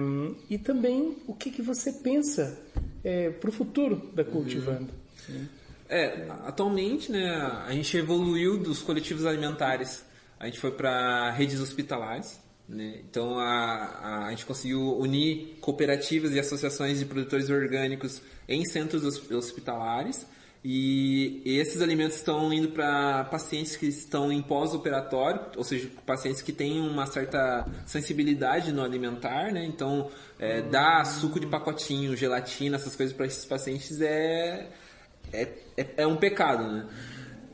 [0.51, 2.59] e também o que, que você pensa
[3.03, 4.91] é, para o futuro da Cultivando.
[5.29, 5.47] Uhum.
[5.89, 7.31] É, atualmente né,
[7.67, 10.05] a gente evoluiu dos coletivos alimentares,
[10.41, 13.01] a gente foi para redes hospitalares, né?
[13.09, 19.05] Então a, a, a, gente conseguiu unir cooperativas e associações de produtores orgânicos em centros
[19.31, 20.27] hospitalares
[20.67, 26.55] e esses alimentos estão indo para pacientes que estão em pós-operatório, ou seja, pacientes que
[26.55, 29.63] têm uma certa sensibilidade no alimentar, né?
[29.67, 34.71] Então, é, dar suco de pacotinho, gelatina, essas coisas para esses pacientes é,
[35.31, 36.87] é, é, é, um pecado, né?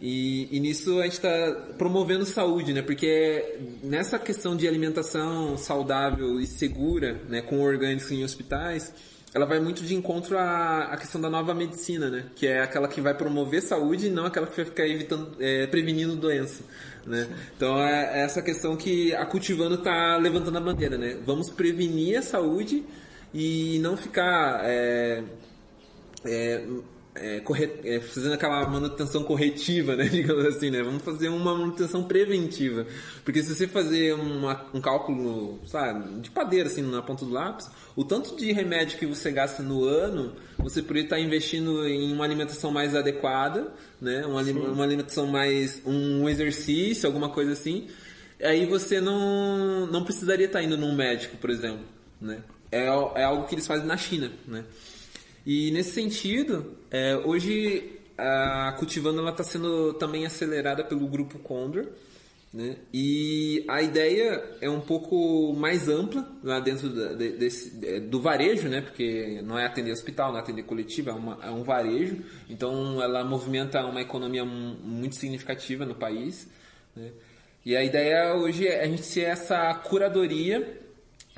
[0.00, 2.80] E, e nisso a gente está promovendo saúde, né?
[2.80, 8.94] Porque nessa questão de alimentação saudável e segura, né, com orgânicos em hospitais,
[9.32, 12.26] ela vai muito de encontro à, à questão da nova medicina, né?
[12.34, 15.66] Que é aquela que vai promover saúde e não aquela que vai ficar evitando, é,
[15.68, 16.64] prevenindo doença,
[17.06, 17.28] né?
[17.56, 21.16] Então é, é essa questão que a Cultivando está levantando a bandeira, né?
[21.24, 22.84] Vamos prevenir a saúde
[23.32, 25.22] e não ficar é,
[26.24, 26.64] é
[27.20, 27.42] é,
[27.84, 30.82] é, fazendo aquela manutenção corretiva, né, digamos assim, né?
[30.82, 32.86] Vamos fazer uma manutenção preventiva.
[33.24, 37.70] Porque se você fazer uma, um cálculo, sabe, de padeira, assim, na ponta do lápis,
[37.94, 42.24] o tanto de remédio que você gasta no ano, você poderia estar investindo em uma
[42.24, 44.24] alimentação mais adequada, né?
[44.24, 47.88] Uma, uma alimentação mais, um exercício, alguma coisa assim,
[48.42, 51.84] aí você não, não precisaria estar indo num médico, por exemplo,
[52.20, 52.42] né?
[52.72, 54.64] É, é algo que eles fazem na China, né?
[55.46, 61.86] E nesse sentido, é, hoje a Cultivando está sendo também acelerada pelo grupo Condor,
[62.52, 62.76] né?
[62.92, 68.68] E a ideia é um pouco mais ampla lá dentro da, desse, é, do varejo,
[68.68, 68.80] né?
[68.80, 72.16] porque não é atender hospital, não é atender coletiva, é, uma, é um varejo.
[72.48, 76.48] Então ela movimenta uma economia muito significativa no país.
[76.96, 77.12] Né?
[77.64, 80.79] E a ideia hoje é a gente ser essa curadoria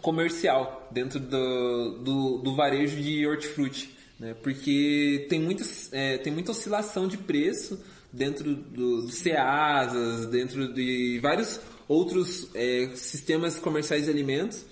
[0.02, 3.96] comercial dentro do, do, do varejo de hortifruti.
[4.18, 4.34] Né?
[4.42, 11.18] Porque tem, muitas, é, tem muita oscilação de preço dentro do, do CEASAS, dentro de
[11.22, 14.64] vários outros é, sistemas comerciais de alimentos.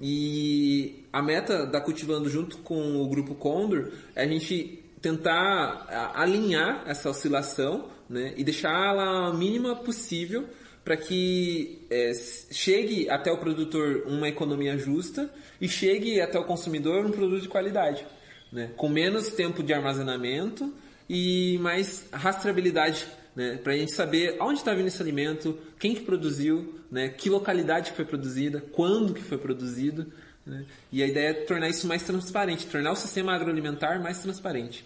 [0.00, 6.84] E a meta da Cultivando junto com o Grupo Condor é a gente tentar alinhar
[6.86, 10.48] essa oscilação né, e deixá-la mínima possível
[10.84, 12.12] para que é,
[12.50, 17.48] chegue até o produtor uma economia justa e chegue até o consumidor um produto de
[17.48, 18.04] qualidade,
[18.50, 20.72] né, com menos tempo de armazenamento
[21.08, 23.58] e mais rastreabilidade, né?
[23.62, 27.08] Para a gente saber onde está vindo esse alimento, quem que produziu, né?
[27.08, 30.06] Que localidade que foi produzida, quando que foi produzido,
[30.46, 30.64] né?
[30.92, 34.84] E a ideia é tornar isso mais transparente, tornar o sistema agroalimentar mais transparente.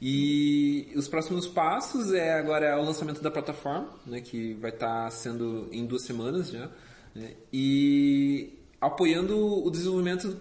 [0.00, 4.20] E os próximos passos é agora o lançamento da plataforma, né?
[4.20, 6.70] Que vai estar tá sendo em duas semanas já,
[7.14, 7.32] né?
[7.50, 10.36] e apoiando o desenvolvimento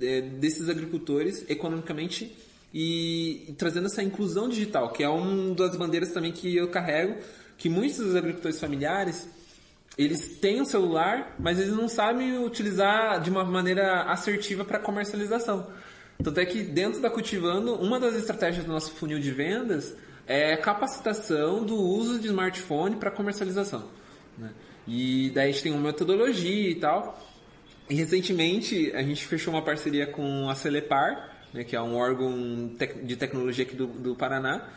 [0.00, 2.34] é, desses agricultores economicamente
[2.72, 7.16] e, e trazendo essa inclusão digital, que é uma das bandeiras também que eu carrego,
[7.58, 9.28] que muitos dos agricultores familiares
[9.98, 15.66] eles têm um celular, mas eles não sabem utilizar de uma maneira assertiva para comercialização.
[16.22, 19.94] Tanto é que dentro da Cultivando, uma das estratégias do nosso funil de vendas
[20.26, 23.84] é capacitação do uso de smartphone para comercialização.
[24.36, 24.50] Né?
[24.86, 27.18] E daí a gente tem uma metodologia e tal.
[27.88, 32.70] E recentemente a gente fechou uma parceria com a Celepar, né, que é um órgão
[33.02, 34.68] de tecnologia aqui do, do Paraná,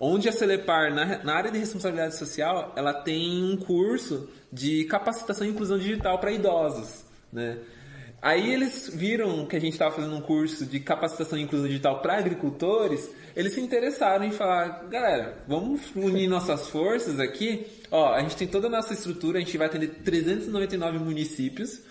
[0.00, 5.46] onde a Celepar, na, na, área de responsabilidade social, ela tem um curso de capacitação
[5.46, 7.04] e inclusão digital para idosos.
[7.32, 7.58] Né?
[8.26, 12.00] Aí eles viram que a gente estava fazendo um curso de capacitação e inclusão digital
[12.00, 17.64] para agricultores, eles se interessaram em falar, galera, vamos unir nossas forças aqui.
[17.88, 21.82] Ó, a gente tem toda a nossa estrutura, a gente vai atender 399 municípios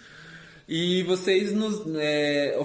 [0.68, 2.62] e vocês nos é,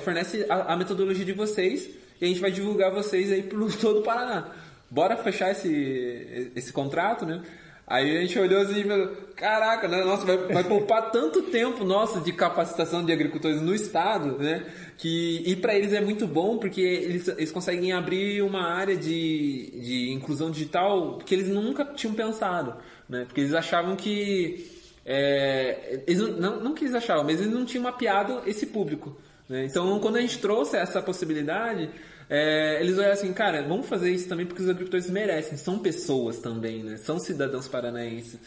[0.00, 1.88] fornecem a, a, metodologia de vocês
[2.20, 4.52] e a gente vai divulgar vocês aí por todo o Paraná.
[4.90, 7.40] Bora fechar esse, esse contrato, né?
[7.86, 10.02] Aí a gente olhou assim e falou, caraca, né?
[10.02, 14.64] Nossa, vai, vai poupar tanto tempo nosso de capacitação de agricultores no estado, né?
[14.96, 19.70] Que, e para eles é muito bom porque eles, eles conseguem abrir uma área de,
[19.80, 22.74] de inclusão digital que eles nunca tinham pensado,
[23.08, 23.24] né?
[23.26, 24.66] Porque eles achavam que
[25.04, 29.14] é, eles não, não que eles achavam, mas eles não tinham mapeado esse público.
[29.48, 29.66] Né?
[29.66, 31.90] Então, quando a gente trouxe essa possibilidade,
[32.36, 36.38] é, eles olharam assim, cara, vamos fazer isso também porque os agricultores merecem, são pessoas
[36.38, 36.96] também, né?
[36.96, 38.40] são cidadãos paranaenses.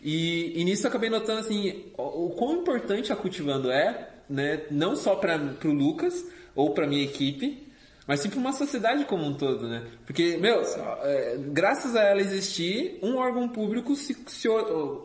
[0.00, 4.62] E, e nisso eu acabei notando assim, o, o quão importante a Cultivando é, né?
[4.70, 7.70] não só para o Lucas ou para minha equipe,
[8.06, 9.84] mas sim para uma sociedade como um todo, né?
[10.06, 10.62] Porque, meu,
[11.02, 14.48] é, graças a ela existir, um órgão público se, se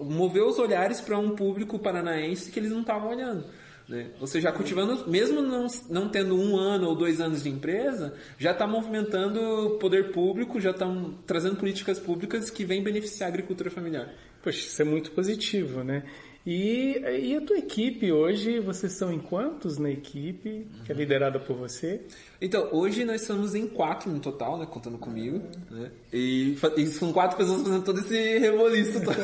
[0.02, 3.44] moveu os olhares para um público paranaense que eles não estavam olhando.
[3.88, 4.12] Né?
[4.20, 8.52] Ou seja, cultivando, mesmo não, não tendo um ano ou dois anos de empresa, já
[8.52, 14.14] está movimentando poder público, já estão trazendo políticas públicas que vêm beneficiar a agricultura familiar.
[14.42, 16.04] Poxa, isso é muito positivo, né?
[16.46, 21.40] E, e a tua equipe hoje, vocês são em quantos na equipe, que é liderada
[21.40, 22.02] por você?
[22.42, 25.92] Então, hoje nós somos em quatro no total, né, contando comigo, né?
[26.12, 29.00] E, e são quatro pessoas fazendo todo esse reboliço.
[29.06, 29.16] né?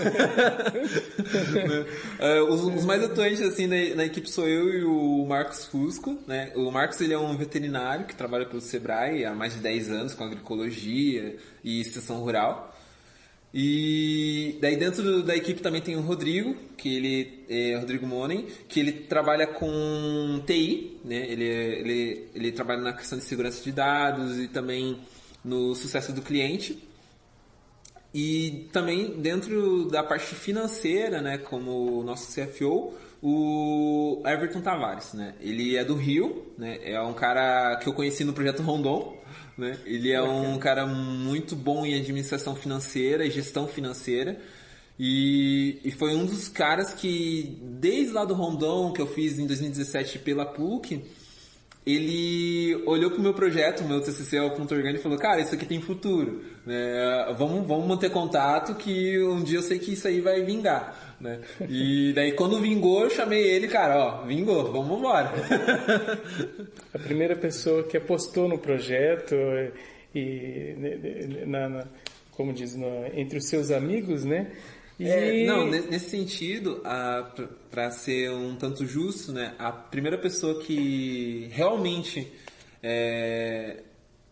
[2.20, 6.20] uh, os, os, mais atuantes, assim, na, na, equipe sou eu e o Marcos Fusco,
[6.28, 6.52] né?
[6.56, 10.14] O Marcos, ele é um veterinário que trabalha pelo Sebrae há mais de 10 anos
[10.14, 12.76] com agroecologia e extensão rural.
[13.60, 18.46] E daí dentro do, da equipe também tem o Rodrigo, que ele é Rodrigo Monen,
[18.70, 21.26] que ele trabalha com TI, né?
[21.28, 25.00] Ele, ele, ele trabalha na questão de segurança de dados e também
[25.44, 26.88] no sucesso do cliente.
[28.14, 35.36] E também dentro da parte financeira, né, como o nosso CFO, o Everton Tavares, né?
[35.42, 36.80] Ele é do Rio, né?
[36.84, 39.18] É um cara que eu conheci no projeto Rondon,
[39.58, 39.78] né?
[39.86, 44.40] Ele é um cara muito bom em administração financeira e gestão financeira.
[45.00, 49.46] E, e foi um dos caras que, desde lá do Rondon, que eu fiz em
[49.46, 51.04] 2017 pela PUC,
[51.88, 55.40] ele olhou pro meu projeto, o meu TCC é o ponto orgânico e falou, cara,
[55.40, 57.34] isso aqui tem futuro, né?
[57.38, 61.40] Vamos, vamos manter contato que um dia eu sei que isso aí vai vingar, né?
[61.68, 65.32] E daí quando vingou, eu chamei ele, cara, ó, vingou, vamos embora.
[66.94, 69.36] A primeira pessoa que apostou no projeto
[70.14, 70.76] e
[71.46, 71.88] na, na
[72.38, 74.52] como diz, no, entre os seus amigos, né?
[75.00, 75.08] E...
[75.08, 76.82] É, não, nesse sentido,
[77.72, 82.32] para ser um tanto justo, né, a primeira pessoa que realmente
[82.82, 83.82] é,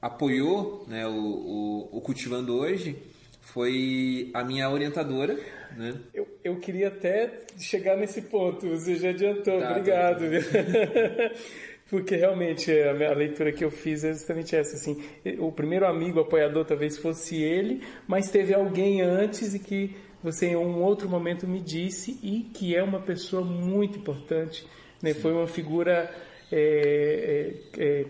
[0.01, 2.95] apoiou né, o, o, o, Cultivando hoje
[3.41, 5.37] foi a minha orientadora.
[5.75, 5.99] Né?
[6.13, 10.19] Eu, eu queria até chegar nesse ponto, você já adiantou, tá, obrigado.
[10.19, 11.35] Tá, tá.
[11.89, 15.03] Porque realmente a, leitura que eu fiz é justamente essa, assim,
[15.39, 20.55] o primeiro amigo apoiador talvez fosse ele, mas teve alguém antes e que você em
[20.55, 24.65] um outro momento me disse e que é uma pessoa muito importante,
[25.01, 25.13] né?
[25.13, 26.11] Foi uma figura
[26.51, 28.05] é, é, é,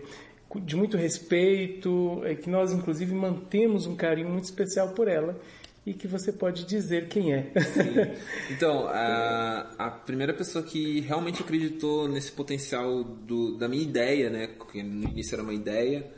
[0.60, 5.38] de muito respeito, é, que nós inclusive mantemos um carinho muito especial por ela
[5.86, 7.52] e que você pode dizer quem é.
[7.60, 8.20] Sim.
[8.50, 14.48] Então, a, a primeira pessoa que realmente acreditou nesse potencial do, da minha ideia, né,
[14.72, 16.10] que no início era uma ideia,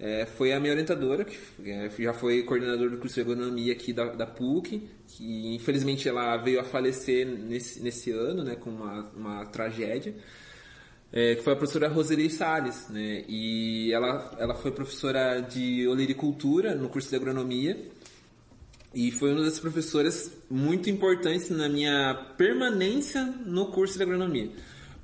[0.00, 3.92] é, foi a minha orientadora, que é, já foi coordenadora do curso de agronomia aqui
[3.92, 9.08] da, da PUC, que infelizmente ela veio a falecer nesse, nesse ano, né, com uma,
[9.14, 10.16] uma tragédia,
[11.12, 16.74] é, que foi a professora Roseli Salles, né, e ela, ela foi professora de olericultura
[16.74, 17.78] no curso de agronomia,
[18.94, 24.50] e foi uma das professoras muito importantes na minha permanência no curso de agronomia.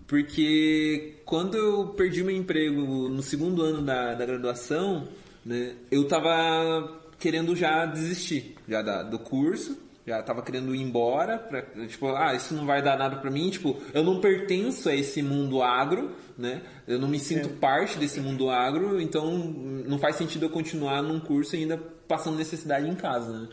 [0.07, 5.07] Porque quando eu perdi meu emprego no segundo ano da, da graduação,
[5.45, 9.79] né, eu tava querendo já desistir já da, do curso,
[10.09, 13.51] já tava querendo ir embora, pra, tipo, ah, isso não vai dar nada para mim,
[13.51, 16.63] tipo, eu não pertenço a esse mundo agro, né?
[16.87, 17.53] Eu não me sinto é.
[17.53, 22.89] parte desse mundo agro, então não faz sentido eu continuar num curso ainda passando necessidade
[22.89, 23.49] em casa, né?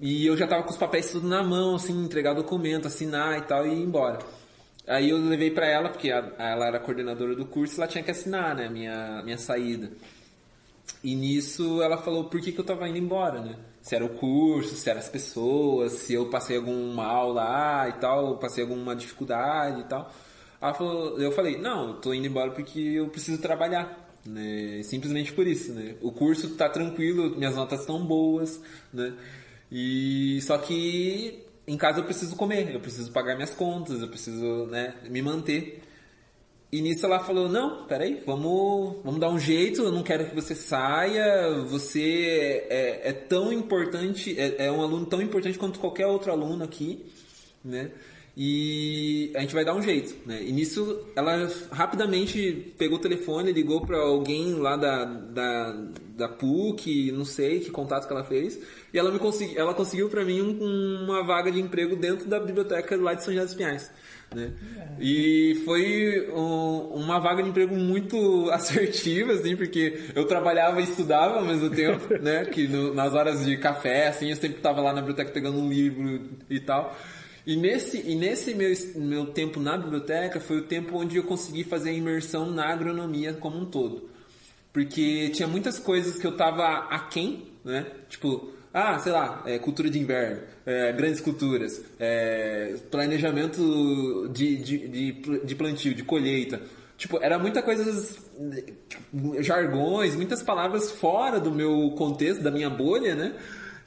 [0.00, 3.42] E eu já tava com os papéis tudo na mão, assim, entregar documento, assinar e
[3.42, 4.18] tal e ir embora.
[4.86, 8.10] Aí eu levei para ela, porque a, ela era coordenadora do curso, ela tinha que
[8.10, 9.92] assinar, né, minha, minha saída.
[11.04, 13.56] E nisso ela falou por que, que eu tava indo embora, né?
[13.82, 17.92] Se era o curso, se eram as pessoas, se eu passei alguma aula lá e
[17.94, 20.10] tal, passei alguma dificuldade e tal.
[20.60, 24.08] Ela falou, eu falei, não, eu tô indo embora porque eu preciso trabalhar.
[24.24, 24.80] Né?
[24.84, 25.96] Simplesmente por isso, né?
[26.00, 28.60] O curso tá tranquilo, minhas notas estão boas,
[28.92, 29.12] né?
[29.70, 34.66] E só que em casa eu preciso comer, eu preciso pagar minhas contas, eu preciso
[34.66, 35.82] né, me manter.
[36.72, 40.34] E nisso ela falou, não, peraí, vamos, vamos dar um jeito, eu não quero que
[40.34, 46.06] você saia, você é, é tão importante, é, é, um aluno tão importante quanto qualquer
[46.06, 47.04] outro aluno aqui,
[47.62, 47.90] né?
[48.34, 50.42] E a gente vai dar um jeito, né?
[50.42, 55.72] E nisso ela rapidamente pegou o telefone, ligou para alguém lá da, da,
[56.16, 58.58] da PUC, não sei que contato que ela fez,
[58.94, 62.40] e ela me consegui, ela conseguiu para mim um, uma vaga de emprego dentro da
[62.40, 63.90] biblioteca lá de São José dos Pinhais.
[64.34, 64.52] Né?
[65.00, 71.38] E foi um, uma vaga de emprego muito assertiva, assim, porque eu trabalhava e estudava
[71.38, 72.44] ao mesmo tempo, né?
[72.44, 75.68] Que no, nas horas de café, assim, eu sempre estava lá na biblioteca pegando um
[75.68, 76.96] livro e tal.
[77.44, 81.64] E nesse, e nesse meu, meu tempo na biblioteca foi o tempo onde eu consegui
[81.64, 84.08] fazer a imersão na agronomia como um todo.
[84.72, 87.86] Porque tinha muitas coisas que eu tava aquém, né?
[88.08, 94.88] Tipo, ah, sei lá, é, cultura de inverno, é, grandes culturas, é, planejamento de, de,
[94.88, 96.60] de, de, plantio, de colheita.
[96.96, 98.16] Tipo, era muita coisas,
[98.88, 103.34] tipo, jargões, muitas palavras fora do meu contexto, da minha bolha, né?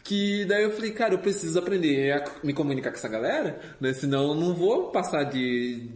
[0.03, 3.91] Que daí eu falei, cara, eu preciso aprender a me comunicar com essa galera, né?
[3.93, 5.89] Senão eu não vou passar de,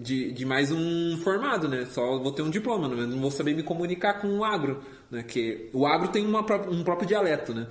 [0.00, 1.86] de, de mais um formado, né?
[1.90, 3.04] Só vou ter um diploma, né?
[3.04, 4.80] Não vou saber me comunicar com o agro
[5.10, 5.22] né?
[5.22, 6.40] Que o agro tem uma,
[6.70, 7.66] um próprio dialeto, né?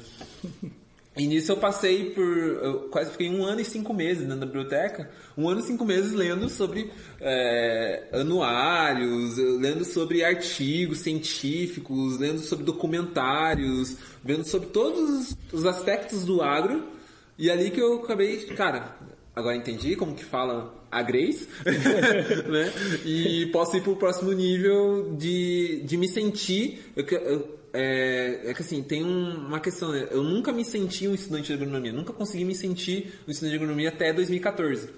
[1.17, 2.23] E nisso eu passei por.
[2.23, 5.09] Eu quase fiquei um ano e cinco meses da biblioteca.
[5.35, 12.63] Um ano e cinco meses lendo sobre é, anuários, lendo sobre artigos científicos, lendo sobre
[12.63, 16.88] documentários, vendo sobre todos os aspectos do agro.
[17.35, 18.95] E ali que eu acabei, cara,
[19.35, 22.71] agora entendi como que fala a Grace, né?
[23.05, 26.91] E posso ir para o próximo nível de, de me sentir.
[26.95, 30.07] Eu, eu, é, é, que assim, tem um, uma questão, né?
[30.09, 33.57] Eu nunca me senti um estudante de agronomia, nunca consegui me sentir um estudante de
[33.57, 34.89] agronomia até 2014,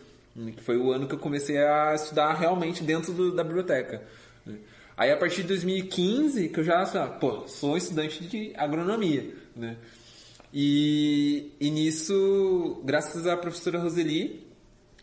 [0.56, 4.04] que foi o ano que eu comecei a estudar realmente dentro do, da biblioteca.
[4.46, 4.56] Né?
[4.96, 6.86] Aí a partir de 2015 que eu já,
[7.20, 9.78] pô, sou estudante de agronomia, né?
[10.54, 14.49] E, e nisso, graças à professora Roseli,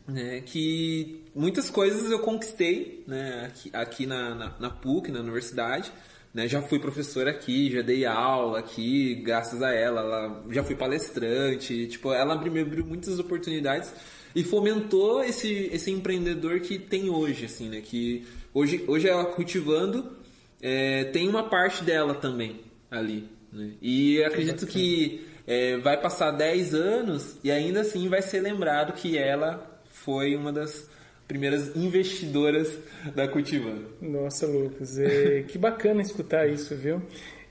[0.09, 5.91] né, que muitas coisas eu conquistei né, aqui, aqui na, na, na, PUC, na universidade.
[6.33, 10.75] Né, já fui professor aqui, já dei aula aqui, graças a ela, ela já fui
[10.75, 13.91] palestrante, tipo, ela me abriu muitas oportunidades
[14.35, 20.13] e fomentou esse, esse empreendedor que tem hoje, assim, né, que hoje, hoje ela cultivando,
[20.61, 26.75] é, tem uma parte dela também ali, né, e acredito que é, vai passar 10
[26.75, 30.89] anos e ainda assim vai ser lembrado que ela foi uma das
[31.27, 32.79] primeiras investidoras
[33.15, 33.87] da Cultivando.
[34.01, 37.03] Nossa, Lucas, é, que bacana escutar isso, viu?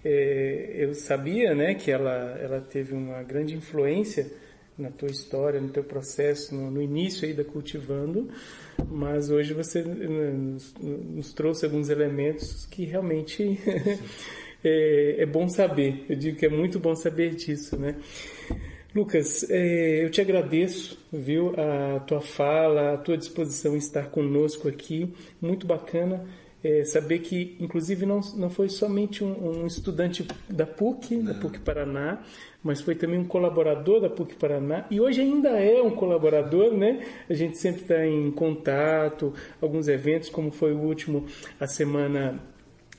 [0.04, 4.32] É, eu sabia, né, que ela, ela teve uma grande influência
[4.78, 8.30] na tua história, no teu processo, no, no início aí da Cultivando,
[8.90, 13.60] mas hoje você nos, nos trouxe alguns elementos que realmente
[14.64, 16.06] é, é bom saber.
[16.08, 17.96] Eu digo que é muito bom saber disso, né?
[18.96, 24.70] Lucas, é, eu te agradeço, viu, a tua fala, a tua disposição em estar conosco
[24.70, 26.26] aqui, muito bacana
[26.66, 31.26] é, saber que, inclusive, não, não foi somente um, um estudante da PUC, não.
[31.26, 32.24] da PUC Paraná,
[32.64, 37.06] mas foi também um colaborador da PUC Paraná e hoje ainda é um colaborador, né?
[37.30, 39.32] A gente sempre está em contato,
[39.62, 41.28] alguns eventos, como foi o último,
[41.60, 42.42] a semana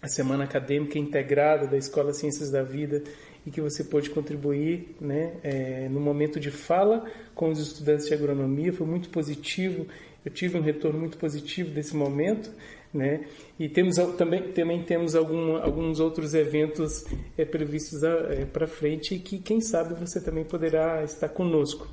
[0.00, 3.02] a semana acadêmica integrada da Escola Ciências da Vida
[3.46, 8.14] e que você pôde contribuir né, é, no momento de fala com os estudantes de
[8.14, 8.72] agronomia.
[8.72, 9.86] Foi muito positivo,
[10.24, 12.50] eu tive um retorno muito positivo desse momento.
[12.92, 13.26] Né?
[13.58, 17.04] E temos também, também temos algum, alguns outros eventos
[17.36, 21.86] é, previstos é, para frente que, quem sabe, você também poderá estar conosco.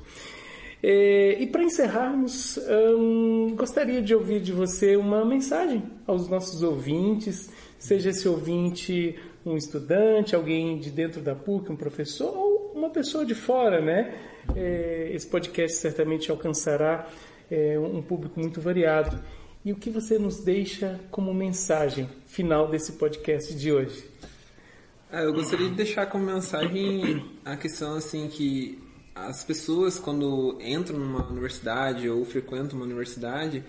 [0.82, 2.58] É, e para encerrarmos,
[2.98, 9.56] hum, gostaria de ouvir de você uma mensagem aos nossos ouvintes, seja esse ouvinte um
[9.56, 14.18] estudante, alguém de dentro da PUC, um professor ou uma pessoa de fora, né?
[14.56, 17.08] É, esse podcast certamente alcançará
[17.50, 19.22] é, um público muito variado.
[19.64, 24.04] E o que você nos deixa como mensagem final desse podcast de hoje?
[25.10, 28.82] Ah, eu gostaria de deixar como mensagem a questão assim que
[29.14, 33.62] as pessoas quando entram numa universidade ou frequentam uma universidade,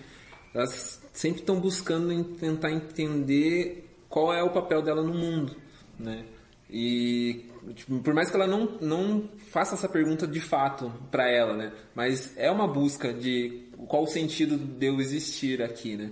[0.52, 5.65] elas sempre estão buscando tentar entender qual é o papel dela no mundo
[5.98, 6.24] né?
[6.68, 11.56] E tipo, por mais que ela não, não faça essa pergunta de fato para ela,
[11.56, 11.72] né?
[11.94, 16.10] Mas é uma busca de qual o sentido de eu existir aqui, né?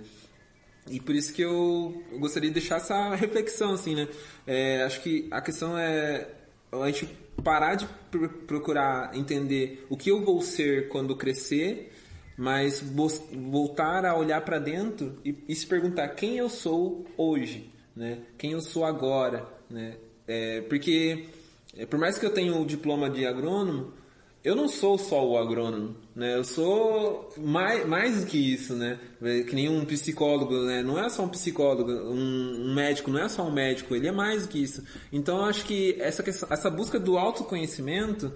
[0.89, 4.07] E por isso que eu, gostaria de deixar essa reflexão, assim, né?
[4.45, 6.27] É, acho que a questão é
[6.71, 7.05] a gente
[7.43, 11.91] parar de pr procurar entender o que eu vou ser quando crescer,
[12.37, 18.19] mas voltar a olhar para dentro e, e se perguntar quem eu sou hoje, né?
[18.37, 19.97] Quem eu sou agora, né?
[20.27, 21.27] É, porque,
[21.77, 23.93] é, por mais que eu tenha o diploma de agrônomo,
[24.45, 26.35] eu não sou só o agrônomo, né?
[26.35, 28.99] Eu sou mais, mais do que isso, né?
[29.19, 30.83] É, que nem um psicólogo, né?
[30.83, 34.43] Não é só um psicólogo, um, médico não é só um médico, ele é mais
[34.43, 34.83] do que isso.
[35.11, 38.31] Então, eu acho que essa, essa busca do autoconhecimento,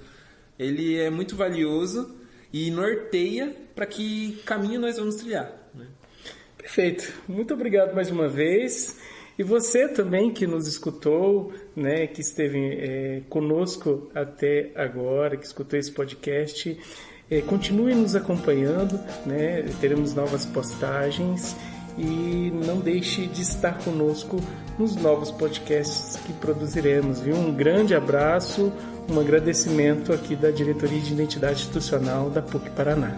[0.57, 2.15] ele é muito valioso
[2.51, 5.53] e norteia para que caminho nós vamos trilhar.
[5.75, 5.86] Né?
[6.57, 7.13] Perfeito.
[7.27, 8.97] Muito obrigado mais uma vez.
[9.39, 15.79] E você também que nos escutou, né, que esteve é, conosco até agora, que escutou
[15.79, 16.77] esse podcast,
[17.31, 21.55] é, continue nos acompanhando, né, teremos novas postagens
[21.97, 24.41] e não deixe de estar conosco
[24.77, 27.21] nos novos podcasts que produziremos.
[27.21, 27.37] Viu?
[27.37, 28.73] Um grande abraço,
[29.09, 33.17] um agradecimento aqui da Diretoria de Identidade Institucional da PUC Paraná.